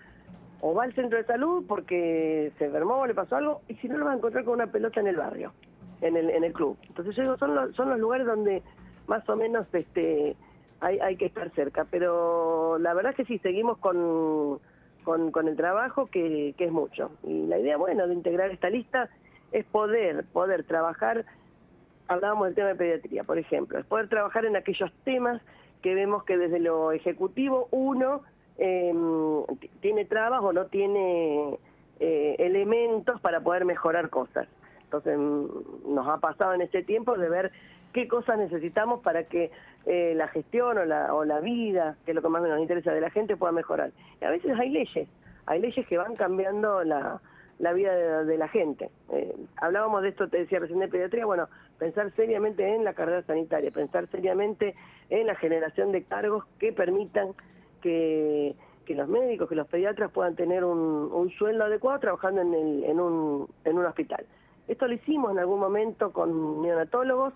o 0.62 0.74
va 0.74 0.84
al 0.84 0.94
centro 0.94 1.18
de 1.18 1.26
salud 1.26 1.66
porque 1.68 2.52
se 2.58 2.66
enfermó 2.66 2.96
o 2.98 3.08
le 3.08 3.14
pasó 3.14 3.36
algo, 3.38 3.62
y 3.68 3.76
si 3.76 3.88
no 3.88 3.98
lo 3.98 4.06
vas 4.06 4.16
a 4.16 4.18
encontrar 4.18 4.44
con 4.44 4.56
una 4.56 4.68
pelota 4.68 5.00
en 5.00 5.08
el 5.08 5.16
barrio, 5.16 5.54
en 6.02 6.18
el, 6.18 6.30
en 6.30 6.44
el 6.44 6.54
club. 6.54 6.78
Entonces 6.88 7.16
yo 7.16 7.24
digo, 7.24 7.38
son 7.38 7.56
los, 7.56 7.76
son 7.76 7.90
los 7.90 8.00
lugares 8.00 8.28
donde 8.28 8.62
más 9.08 9.28
o 9.30 9.36
menos 9.36 9.68
este 9.74 10.36
hay, 10.80 11.00
hay 11.00 11.16
que 11.16 11.26
estar 11.26 11.50
cerca, 11.52 11.86
pero 11.90 12.78
la 12.78 12.94
verdad 12.94 13.12
es 13.12 13.18
que 13.18 13.26
sí, 13.26 13.40
seguimos 13.40 13.78
con, 13.78 14.60
con, 15.04 15.32
con 15.32 15.48
el 15.48 15.56
trabajo 15.56 16.08
que, 16.08 16.54
que 16.58 16.66
es 16.66 16.72
mucho. 16.72 17.12
Y 17.24 17.46
la 17.48 17.58
idea, 17.58 17.78
bueno, 17.78 18.06
de 18.06 18.14
integrar 18.14 18.52
esta 18.52 18.70
lista 18.70 19.10
es 19.54 19.66
poder, 19.66 20.26
poder 20.26 20.66
trabajar, 20.66 21.26
hablábamos 22.10 22.48
del 22.48 22.56
tema 22.56 22.68
de 22.70 22.76
pediatría, 22.76 23.24
por 23.24 23.38
ejemplo, 23.38 23.80
es 23.80 23.86
poder 23.86 24.10
trabajar 24.10 24.46
en 24.46 24.58
aquellos 24.58 24.92
temas 25.06 25.42
que 25.82 25.96
vemos 25.96 26.24
que 26.24 26.38
desde 26.38 26.60
lo 26.60 26.92
ejecutivo 26.92 27.68
uno 27.72 28.24
em, 28.58 29.44
tiene 29.80 30.06
trabas 30.06 30.42
o 30.42 30.52
no 30.52 30.66
tiene 30.66 31.58
eh, 32.00 32.36
elementos 32.40 33.22
para 33.22 33.42
poder 33.42 33.66
mejorar 33.66 34.10
cosas. 34.10 34.48
Entonces 34.86 35.18
mm, 35.18 35.94
nos 35.94 36.08
ha 36.08 36.18
pasado 36.18 36.54
en 36.54 36.62
este 36.62 36.84
tiempo 36.84 37.18
de 37.18 37.30
ver 37.30 37.52
qué 37.94 38.08
cosas 38.08 38.38
necesitamos 38.38 39.02
para 39.02 39.24
que 39.26 39.52
eh, 39.86 40.14
la 40.16 40.28
gestión 40.28 40.78
o 40.78 41.26
la, 41.26 41.40
vida, 41.40 41.96
que 42.06 42.12
es 42.12 42.16
lo 42.16 42.22
que 42.22 42.30
más 42.30 42.42
nos 42.42 42.60
interesa 42.60 42.92
de 42.92 43.02
la 43.02 43.10
gente, 43.10 43.38
pueda 43.38 43.52
mejorar. 43.52 43.92
Y 44.22 44.26
a 44.26 44.32
veces 44.32 44.58
hay 44.60 44.70
leyes, 44.70 45.08
hay 45.46 45.62
leyes 45.62 45.88
que 45.88 45.98
van 45.98 46.16
cambiando 46.16 46.84
la, 46.84 47.22
vida 47.74 48.24
de, 48.24 48.38
la 48.38 48.48
gente. 48.48 48.90
Eh, 49.12 49.36
hablábamos 49.58 50.02
de 50.02 50.10
esto, 50.10 50.28
te 50.28 50.40
decía 50.40 50.60
recién 50.60 50.80
de 50.80 50.88
pediatría, 50.88 51.26
bueno, 51.26 51.48
pensar 51.78 52.12
seriamente 52.16 52.76
en 52.76 52.84
la 52.84 52.94
carrera 52.94 53.22
sanitaria, 53.24 53.72
pensar 53.72 54.08
seriamente 54.08 54.76
en 55.10 55.28
la 55.28 55.36
generación 55.36 55.92
de 55.92 56.04
cargos 56.04 56.46
que 56.60 56.74
permitan 56.74 57.34
que, 57.82 58.56
los 58.88 59.08
médicos, 59.08 59.48
que 59.50 59.56
los 59.56 59.68
pediatras 59.68 60.12
puedan 60.12 60.36
tener 60.36 60.64
un, 60.64 61.32
sueldo 61.38 61.66
adecuado 61.66 62.00
trabajando 62.00 62.42
en 62.42 63.00
un 63.00 63.86
hospital. 63.86 64.26
Esto 64.68 64.88
lo 64.88 64.94
hicimos 64.94 65.32
en 65.32 65.40
algún 65.40 65.60
momento 65.60 66.12
con 66.14 66.62
neonatólogos, 66.62 67.34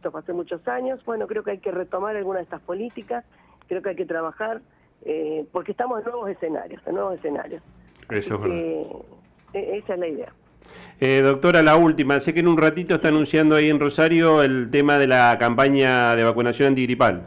esto 0.00 0.10
fue 0.10 0.20
hace 0.20 0.32
muchos 0.32 0.66
años, 0.66 0.98
bueno, 1.04 1.26
creo 1.26 1.44
que 1.44 1.50
hay 1.50 1.58
que 1.58 1.70
retomar 1.70 2.16
algunas 2.16 2.40
de 2.40 2.44
estas 2.44 2.62
políticas, 2.62 3.22
creo 3.68 3.82
que 3.82 3.90
hay 3.90 3.96
que 3.96 4.06
trabajar, 4.06 4.62
eh, 5.04 5.44
porque 5.52 5.72
estamos 5.72 5.98
en 5.98 6.06
nuevos 6.06 6.30
escenarios, 6.30 6.80
en 6.86 6.94
nuevos 6.94 7.16
escenarios. 7.16 7.62
Eso 8.08 8.42
es 8.46 8.50
e-, 9.52 9.76
esa 9.76 9.94
es 9.94 10.00
la 10.00 10.08
idea. 10.08 10.32
Eh, 11.00 11.20
doctora, 11.22 11.62
la 11.62 11.76
última. 11.76 12.18
Sé 12.20 12.32
que 12.32 12.40
en 12.40 12.48
un 12.48 12.56
ratito 12.56 12.94
está 12.94 13.08
anunciando 13.08 13.56
ahí 13.56 13.68
en 13.68 13.78
Rosario 13.78 14.42
el 14.42 14.70
tema 14.70 14.96
de 14.96 15.06
la 15.06 15.36
campaña 15.38 16.16
de 16.16 16.24
vacunación 16.24 16.68
antigripal. 16.68 17.26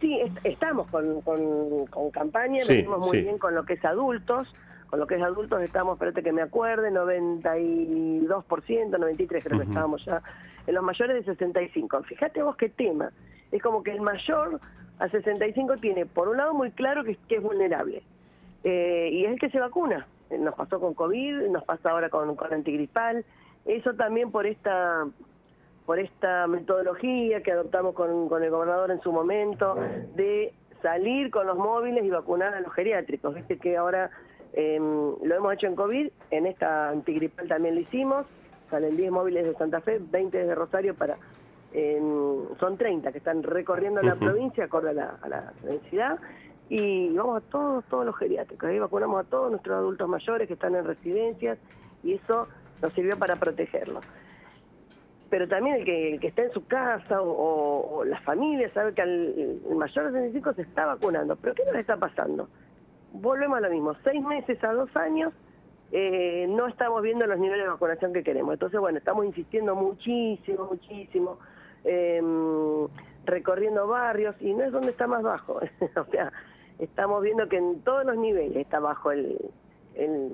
Sí, 0.00 0.18
estamos 0.42 0.86
con, 0.88 1.20
con, 1.20 2.10
campaña, 2.12 2.62
venimos 2.66 2.98
muy 2.98 3.20
bien 3.20 3.36
con 3.36 3.54
lo 3.54 3.64
que 3.66 3.74
es 3.74 3.84
adultos. 3.84 4.48
Con 4.90 5.00
lo 5.00 5.06
que 5.06 5.16
es 5.16 5.22
adultos 5.22 5.60
estamos, 5.62 5.94
espérate 5.94 6.22
que 6.22 6.32
me 6.32 6.42
acuerde, 6.42 6.90
92%, 6.90 8.26
93% 8.26 9.42
creo 9.42 9.58
que 9.58 9.66
estábamos 9.66 10.04
ya. 10.04 10.22
En 10.66 10.74
los 10.74 10.84
mayores 10.84 11.24
de 11.24 11.32
65. 11.32 12.02
Fíjate 12.04 12.42
vos 12.42 12.56
qué 12.56 12.68
tema. 12.68 13.10
Es 13.52 13.62
como 13.62 13.82
que 13.82 13.92
el 13.92 14.00
mayor 14.00 14.60
a 14.98 15.08
65 15.08 15.76
tiene, 15.78 16.06
por 16.06 16.28
un 16.28 16.36
lado, 16.36 16.54
muy 16.54 16.70
claro 16.70 17.04
que, 17.04 17.18
es 17.28 17.42
vulnerable. 17.42 18.02
Eh, 18.64 19.10
y 19.12 19.24
es 19.24 19.32
el 19.32 19.38
que 19.38 19.50
se 19.50 19.60
vacuna 19.60 20.06
nos 20.30 20.54
pasó 20.54 20.80
con 20.80 20.94
COVID, 20.94 21.48
nos 21.50 21.64
pasa 21.64 21.90
ahora 21.90 22.10
con, 22.10 22.34
con 22.36 22.52
antigripal, 22.52 23.24
eso 23.64 23.94
también 23.94 24.30
por 24.30 24.46
esta 24.46 25.06
por 25.84 26.00
esta 26.00 26.48
metodología 26.48 27.44
que 27.44 27.52
adoptamos 27.52 27.94
con, 27.94 28.28
con 28.28 28.42
el 28.42 28.50
gobernador 28.50 28.90
en 28.90 29.00
su 29.02 29.12
momento 29.12 29.76
de 30.16 30.52
salir 30.82 31.30
con 31.30 31.46
los 31.46 31.56
móviles 31.56 32.04
y 32.04 32.10
vacunar 32.10 32.54
a 32.54 32.60
los 32.60 32.72
geriátricos. 32.72 33.36
Viste 33.36 33.56
que 33.58 33.76
ahora 33.76 34.10
em, 34.56 35.14
lo 35.22 35.34
hemos 35.34 35.54
hecho 35.54 35.68
en 35.68 35.76
COVID, 35.76 36.08
en 36.32 36.46
esta 36.46 36.88
antigripal 36.88 37.46
también 37.46 37.76
lo 37.76 37.80
hicimos, 37.82 38.26
salen 38.70 38.96
10 38.96 39.12
móviles 39.12 39.44
de 39.44 39.54
Santa 39.54 39.80
Fe, 39.80 40.00
20 40.00 40.36
desde 40.36 40.54
Rosario 40.54 40.94
para... 40.94 41.16
son 42.58 42.76
30 42.76 43.12
que 43.12 43.18
están 43.18 43.42
recorriendo 43.42 44.02
la 44.02 44.16
provincia 44.16 44.64
acorde 44.64 44.90
a 44.90 44.94
la, 44.94 45.18
a 45.22 45.28
la 45.28 45.52
densidad 45.62 46.18
y 46.68 47.10
vamos 47.10 47.42
a 47.42 47.50
todos, 47.50 47.84
todos 47.84 48.04
los 48.04 48.16
geriátricos, 48.16 48.68
ahí 48.68 48.78
vacunamos 48.78 49.24
a 49.24 49.28
todos 49.28 49.50
nuestros 49.50 49.76
adultos 49.76 50.08
mayores 50.08 50.48
que 50.48 50.54
están 50.54 50.74
en 50.74 50.84
residencias 50.84 51.58
y 52.02 52.14
eso 52.14 52.48
nos 52.82 52.92
sirvió 52.94 53.16
para 53.18 53.36
protegerlos. 53.36 54.04
Pero 55.30 55.48
también 55.48 55.76
el 55.76 55.84
que, 55.84 56.14
el 56.14 56.20
que 56.20 56.28
está 56.28 56.42
en 56.42 56.52
su 56.52 56.66
casa 56.66 57.20
o, 57.20 58.04
la 58.04 58.20
familia 58.20 58.72
sabe 58.72 58.94
que 58.94 59.02
el 59.02 59.60
mayor 59.76 60.06
de 60.06 60.12
65 60.12 60.54
se 60.54 60.62
está 60.62 60.86
vacunando. 60.86 61.36
¿Pero 61.36 61.54
qué 61.54 61.64
nos 61.64 61.74
está 61.74 61.96
pasando? 61.96 62.48
Volvemos 63.12 63.58
a 63.58 63.60
lo 63.62 63.70
mismo, 63.70 63.94
seis 64.04 64.22
meses 64.22 64.62
a 64.62 64.72
dos 64.72 64.94
años 64.96 65.32
eh, 65.92 66.46
no 66.48 66.66
estamos 66.66 67.00
viendo 67.02 67.26
los 67.26 67.38
niveles 67.38 67.64
de 67.64 67.70
vacunación 67.70 68.12
que 68.12 68.24
queremos. 68.24 68.54
Entonces, 68.54 68.80
bueno, 68.80 68.98
estamos 68.98 69.24
insistiendo 69.24 69.74
muchísimo, 69.76 70.66
muchísimo 70.66 71.38
em, 71.84 72.88
recorriendo 73.24 73.86
barrios, 73.86 74.34
y 74.40 74.52
no 74.52 74.64
es 74.64 74.72
donde 74.72 74.90
está 74.90 75.06
más 75.06 75.22
bajo. 75.22 75.60
o 75.96 76.04
sea, 76.10 76.32
estamos 76.78 77.22
viendo 77.22 77.48
que 77.48 77.58
en 77.58 77.80
todos 77.82 78.04
los 78.04 78.16
niveles 78.16 78.56
está 78.56 78.80
bajo 78.80 79.12
el, 79.12 79.38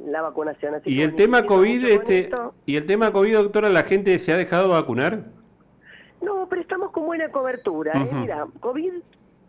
la 0.07 0.23
vacunación. 0.23 0.81
¿Y 0.85 1.03
el 1.03 1.15
tema 1.15 1.47
COVID, 1.47 1.85
este, 1.85 2.31
y 2.65 2.77
el 2.77 2.87
tema 2.87 3.13
COVID, 3.13 3.35
doctora, 3.35 3.69
la 3.69 3.85
gente 3.85 4.19
se 4.19 4.33
ha 4.33 4.37
dejado 4.37 4.71
vacunar? 4.71 5.25
No, 6.23 6.47
pero 6.49 6.63
estamos 6.63 6.93
con 6.93 7.05
buena 7.05 7.29
cobertura. 7.31 7.93
¿eh? 7.95 8.09
Mira, 8.13 8.47
COVID, 8.61 8.93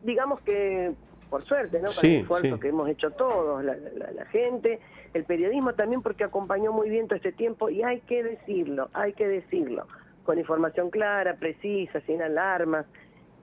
digamos 0.03 0.41
que 0.41 0.93
por 1.33 1.45
suerte, 1.45 1.81
¿no? 1.81 1.89
Con 1.91 2.05
el 2.05 2.17
esfuerzo 2.17 2.59
que 2.59 2.67
hemos 2.67 2.87
hecho 2.87 3.09
todos, 3.09 3.63
la, 3.63 4.25
gente, 4.25 4.79
el 5.15 5.23
periodismo 5.23 5.73
también, 5.73 6.03
porque 6.03 6.23
acompañó 6.23 6.71
muy 6.71 6.91
bien 6.91 7.07
todo 7.07 7.15
este 7.15 7.31
tiempo, 7.31 7.71
y 7.71 7.81
hay 7.81 8.01
que 8.01 8.21
decirlo, 8.21 8.91
hay 8.93 9.13
que 9.13 9.27
decirlo, 9.27 9.87
con 10.25 10.37
información 10.37 10.91
clara, 10.91 11.37
precisa, 11.37 12.01
sin 12.01 12.21
alarmas. 12.21 12.85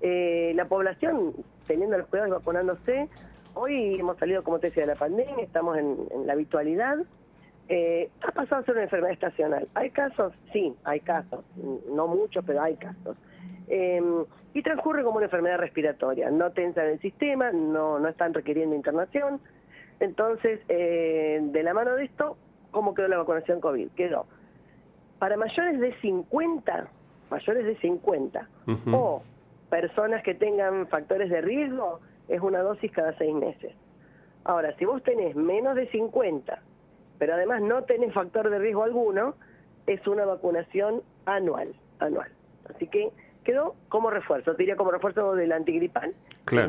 Eh, 0.03 0.53
la 0.55 0.67
población, 0.67 1.35
teniendo 1.67 1.99
los 1.99 2.07
cuidados 2.07 2.31
y 2.31 2.35
vacunándose, 2.35 3.09
hoy 3.55 3.99
hemos 3.99 4.17
salido, 4.19 4.45
como 4.45 4.61
te 4.61 4.69
decía, 4.69 4.85
de 4.85 4.93
la 4.93 4.99
pandemia, 4.99 5.43
estamos 5.43 5.77
en, 5.77 5.99
la 6.27 6.35
habitualidad. 6.35 6.97
Eh, 7.69 8.09
ha 8.23 8.31
pasado 8.31 8.63
a 8.63 8.65
ser 8.67 8.75
una 8.75 8.85
enfermedad 8.85 9.15
estacional. 9.15 9.67
¿Hay 9.75 9.91
casos? 9.91 10.33
Sí, 10.53 10.77
hay 10.85 11.01
casos. 11.01 11.45
No 11.93 12.07
muchos, 12.07 12.45
pero 12.47 12.63
hay 12.63 12.77
casos. 12.77 13.17
Em, 13.67 14.25
y 14.55 14.63
transcurre 14.63 15.05
como 15.05 15.17
una 15.17 15.27
enfermedad 15.27 15.59
respiratoria. 15.59 16.31
No 16.31 16.51
tensa 16.53 16.85
en 16.85 16.93
el 16.93 17.01
sistema, 17.01 17.53
no, 17.53 17.99
no 17.99 18.09
están 18.09 18.35
requiriendo 18.35 18.75
internación. 18.75 19.41
Entonces, 20.01 20.61
eh, 20.69 21.41
de 21.43 21.63
la 21.63 21.75
mano 21.75 21.95
de 21.95 22.05
esto, 22.05 22.37
¿cómo 22.71 22.95
quedó 22.95 23.09
la 23.09 23.19
vacunación 23.19 23.61
COVID? 23.61 23.91
Quedó 23.93 24.27
para 25.21 25.37
mayores 25.37 25.79
de 25.79 25.95
50, 26.01 26.89
mayores 27.31 27.67
de 27.67 27.77
50, 27.77 28.49
o 28.91 29.23
personas 29.69 30.25
que 30.25 30.35
tengan 30.35 30.89
factores 30.89 31.29
de 31.29 31.43
riesgo, 31.43 32.01
es 32.27 32.41
una 32.41 32.61
dosis 32.61 32.91
cada 32.91 33.17
seis 33.19 33.35
meses. 33.35 33.75
Ahora, 34.45 34.75
si 34.79 34.87
vos 34.87 35.03
tenés 35.03 35.37
menos 35.37 35.77
de 35.77 35.89
50, 35.91 36.63
pero 37.19 37.35
además 37.35 37.61
no 37.61 37.83
tenés 37.83 38.15
factor 38.15 38.49
de 38.49 38.59
riesgo 38.59 38.83
alguno, 38.83 39.35
es 39.87 40.05
una 40.07 40.25
vacunación 40.25 41.03
anual, 41.27 41.75
anual. 41.99 42.33
Así 42.75 42.87
que 42.87 43.11
quedó 43.45 43.75
como 43.89 44.11
refuerzo, 44.11 44.53
te 44.53 44.63
diría 44.63 44.77
como 44.77 44.91
refuerzo 44.91 45.35
del 45.35 45.53
antigripal, 45.53 46.15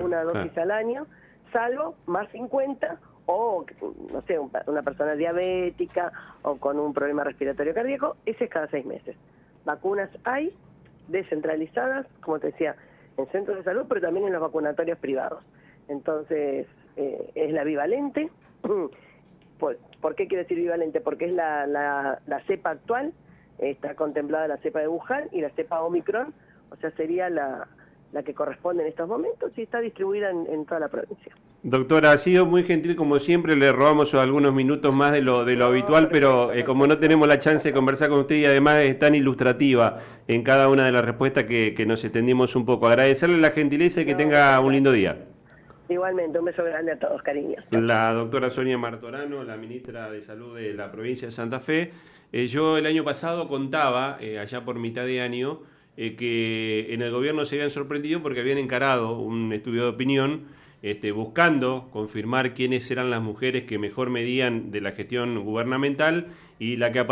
una 0.02 0.24
dosis 0.24 0.58
al 0.58 0.72
año, 0.72 1.08
salvo 1.52 1.96
más 2.06 2.30
50 2.32 3.00
o, 3.26 3.66
no 4.12 4.22
sé, 4.24 4.40
una 4.40 4.82
persona 4.82 5.16
diabética 5.16 6.12
o 6.42 6.58
con 6.58 6.80
un 6.80 6.94
problema 6.94 7.24
respiratorio 7.24 7.74
cardíaco, 7.74 8.18
ese 8.26 8.46
es 8.46 8.50
cada 8.50 8.68
seis 8.68 8.86
meses. 8.86 9.16
Vacunas 9.66 10.10
hay, 10.24 10.54
descentralizadas, 11.08 12.08
como 12.22 12.40
te 12.40 12.48
decía, 12.48 12.76
en 13.18 13.28
centros 13.28 13.58
de 13.58 13.64
salud, 13.64 13.86
pero 13.88 14.02
también 14.02 14.26
en 14.28 14.34
los 14.34 14.42
vacunatorios 14.42 14.98
privados. 14.98 15.44
Entonces, 15.88 16.68
eh, 16.96 17.32
es 17.36 17.54
la 17.54 17.64
bivalente. 17.64 18.30
¿Por, 19.60 19.78
¿Por, 20.02 20.16
qué 20.16 20.28
quiero 20.28 20.44
decir 20.44 20.58
bivalente? 20.58 21.02
Porque 21.02 21.26
es 21.26 21.34
la, 21.34 21.68
la, 21.68 22.20
la, 22.26 22.40
cepa 22.46 22.72
actual, 22.72 23.14
está 23.60 23.94
contemplada 23.96 24.48
la 24.48 24.58
cepa 24.58 24.80
de 24.80 24.88
Wuhan 24.88 25.30
y 25.32 25.42
la 25.42 25.52
cepa 25.52 25.84
Omicron, 25.84 26.34
o 26.72 26.76
sea, 26.78 26.92
sería 26.92 27.30
la, 27.30 27.68
la 28.14 28.24
que 28.24 28.34
corresponde 28.34 28.84
en 28.84 28.90
estos 28.90 29.08
momentos 29.08 29.52
y 29.56 29.62
está 29.62 29.80
distribuida 29.80 30.30
en, 30.30 30.66
toda 30.66 30.80
la 30.80 30.88
provincia. 30.90 31.34
Doctora, 31.64 32.12
ha 32.12 32.18
sido 32.18 32.46
muy 32.46 32.64
gentil 32.64 32.96
como 32.96 33.20
siempre, 33.20 33.56
le 33.56 33.72
robamos 33.72 34.14
algunos 34.16 34.54
minutos 34.54 34.94
más 34.94 35.12
de 35.12 35.22
lo, 35.22 35.46
de 35.46 35.56
lo 35.56 35.66
habitual, 35.66 36.10
pero 36.10 36.52
eh, 36.52 36.64
como 36.64 36.88
no 36.88 36.98
tenemos 36.98 37.28
la 37.28 37.40
chance 37.40 37.68
de 37.68 37.74
conversar 37.74 38.10
con 38.10 38.20
usted 38.20 38.36
y 38.36 38.46
además 38.46 38.80
es 38.80 38.98
tan 38.98 39.14
ilustrativa 39.14 40.00
en 40.28 40.44
cada 40.44 40.70
una 40.70 40.86
de 40.86 40.92
las 40.92 41.06
respuestas 41.06 41.44
que, 41.46 41.86
nos 41.86 42.04
extendimos 42.04 42.56
un 42.56 42.66
poco. 42.66 42.88
Agradecerle 42.88 43.38
la 43.38 43.52
gentileza 43.52 44.02
y 44.02 44.06
que 44.06 44.16
tenga 44.16 44.60
un 44.60 44.74
lindo 44.74 44.92
día. 44.92 45.18
Igualmente, 45.90 46.40
un 46.40 46.46
beso 46.46 46.64
grande 46.64 46.94
a 46.94 47.00
todos, 47.00 47.22
cariños. 47.22 47.66
La 47.70 48.14
doctora 48.14 48.50
Sonia 48.50 48.78
Martorano, 48.78 49.44
la 49.44 49.58
ministra 49.58 50.10
de 50.10 50.22
Salud 50.22 50.58
de 50.58 50.74
la 50.74 50.92
provincia 50.92 51.28
de 51.28 51.32
Santa 51.32 51.60
Fe. 51.60 51.92
Eh, 52.32 52.48
yo 52.48 52.78
el 52.78 52.86
año 52.86 53.04
pasado 53.04 53.50
contaba, 53.50 54.18
eh, 54.22 54.40
allá 54.40 54.64
por 54.64 54.80
mitad 54.80 55.06
de 55.06 55.20
año, 55.20 55.60
eh, 55.98 56.16
que 56.16 56.88
en 56.94 57.02
el 57.02 57.12
gobierno 57.12 57.46
se 57.46 57.56
habían 57.56 57.70
sorprendido 57.70 58.22
porque 58.22 58.40
habían 58.40 58.58
encarado 58.58 59.20
un 59.20 59.52
estudio 59.54 59.84
de 59.84 59.90
opinión 59.90 60.46
este, 60.82 61.12
buscando 61.12 61.90
confirmar 61.92 62.54
quiénes 62.56 62.90
eran 62.90 63.12
las 63.12 63.22
mujeres 63.22 63.66
que 63.66 63.78
mejor 63.78 64.10
medían 64.10 64.72
de 64.72 64.82
la 64.82 64.94
gestión 64.94 65.44
gubernamental 65.44 66.28
y 66.58 66.78
la 66.78 66.92
que 66.92 67.00
apareció 67.00 67.08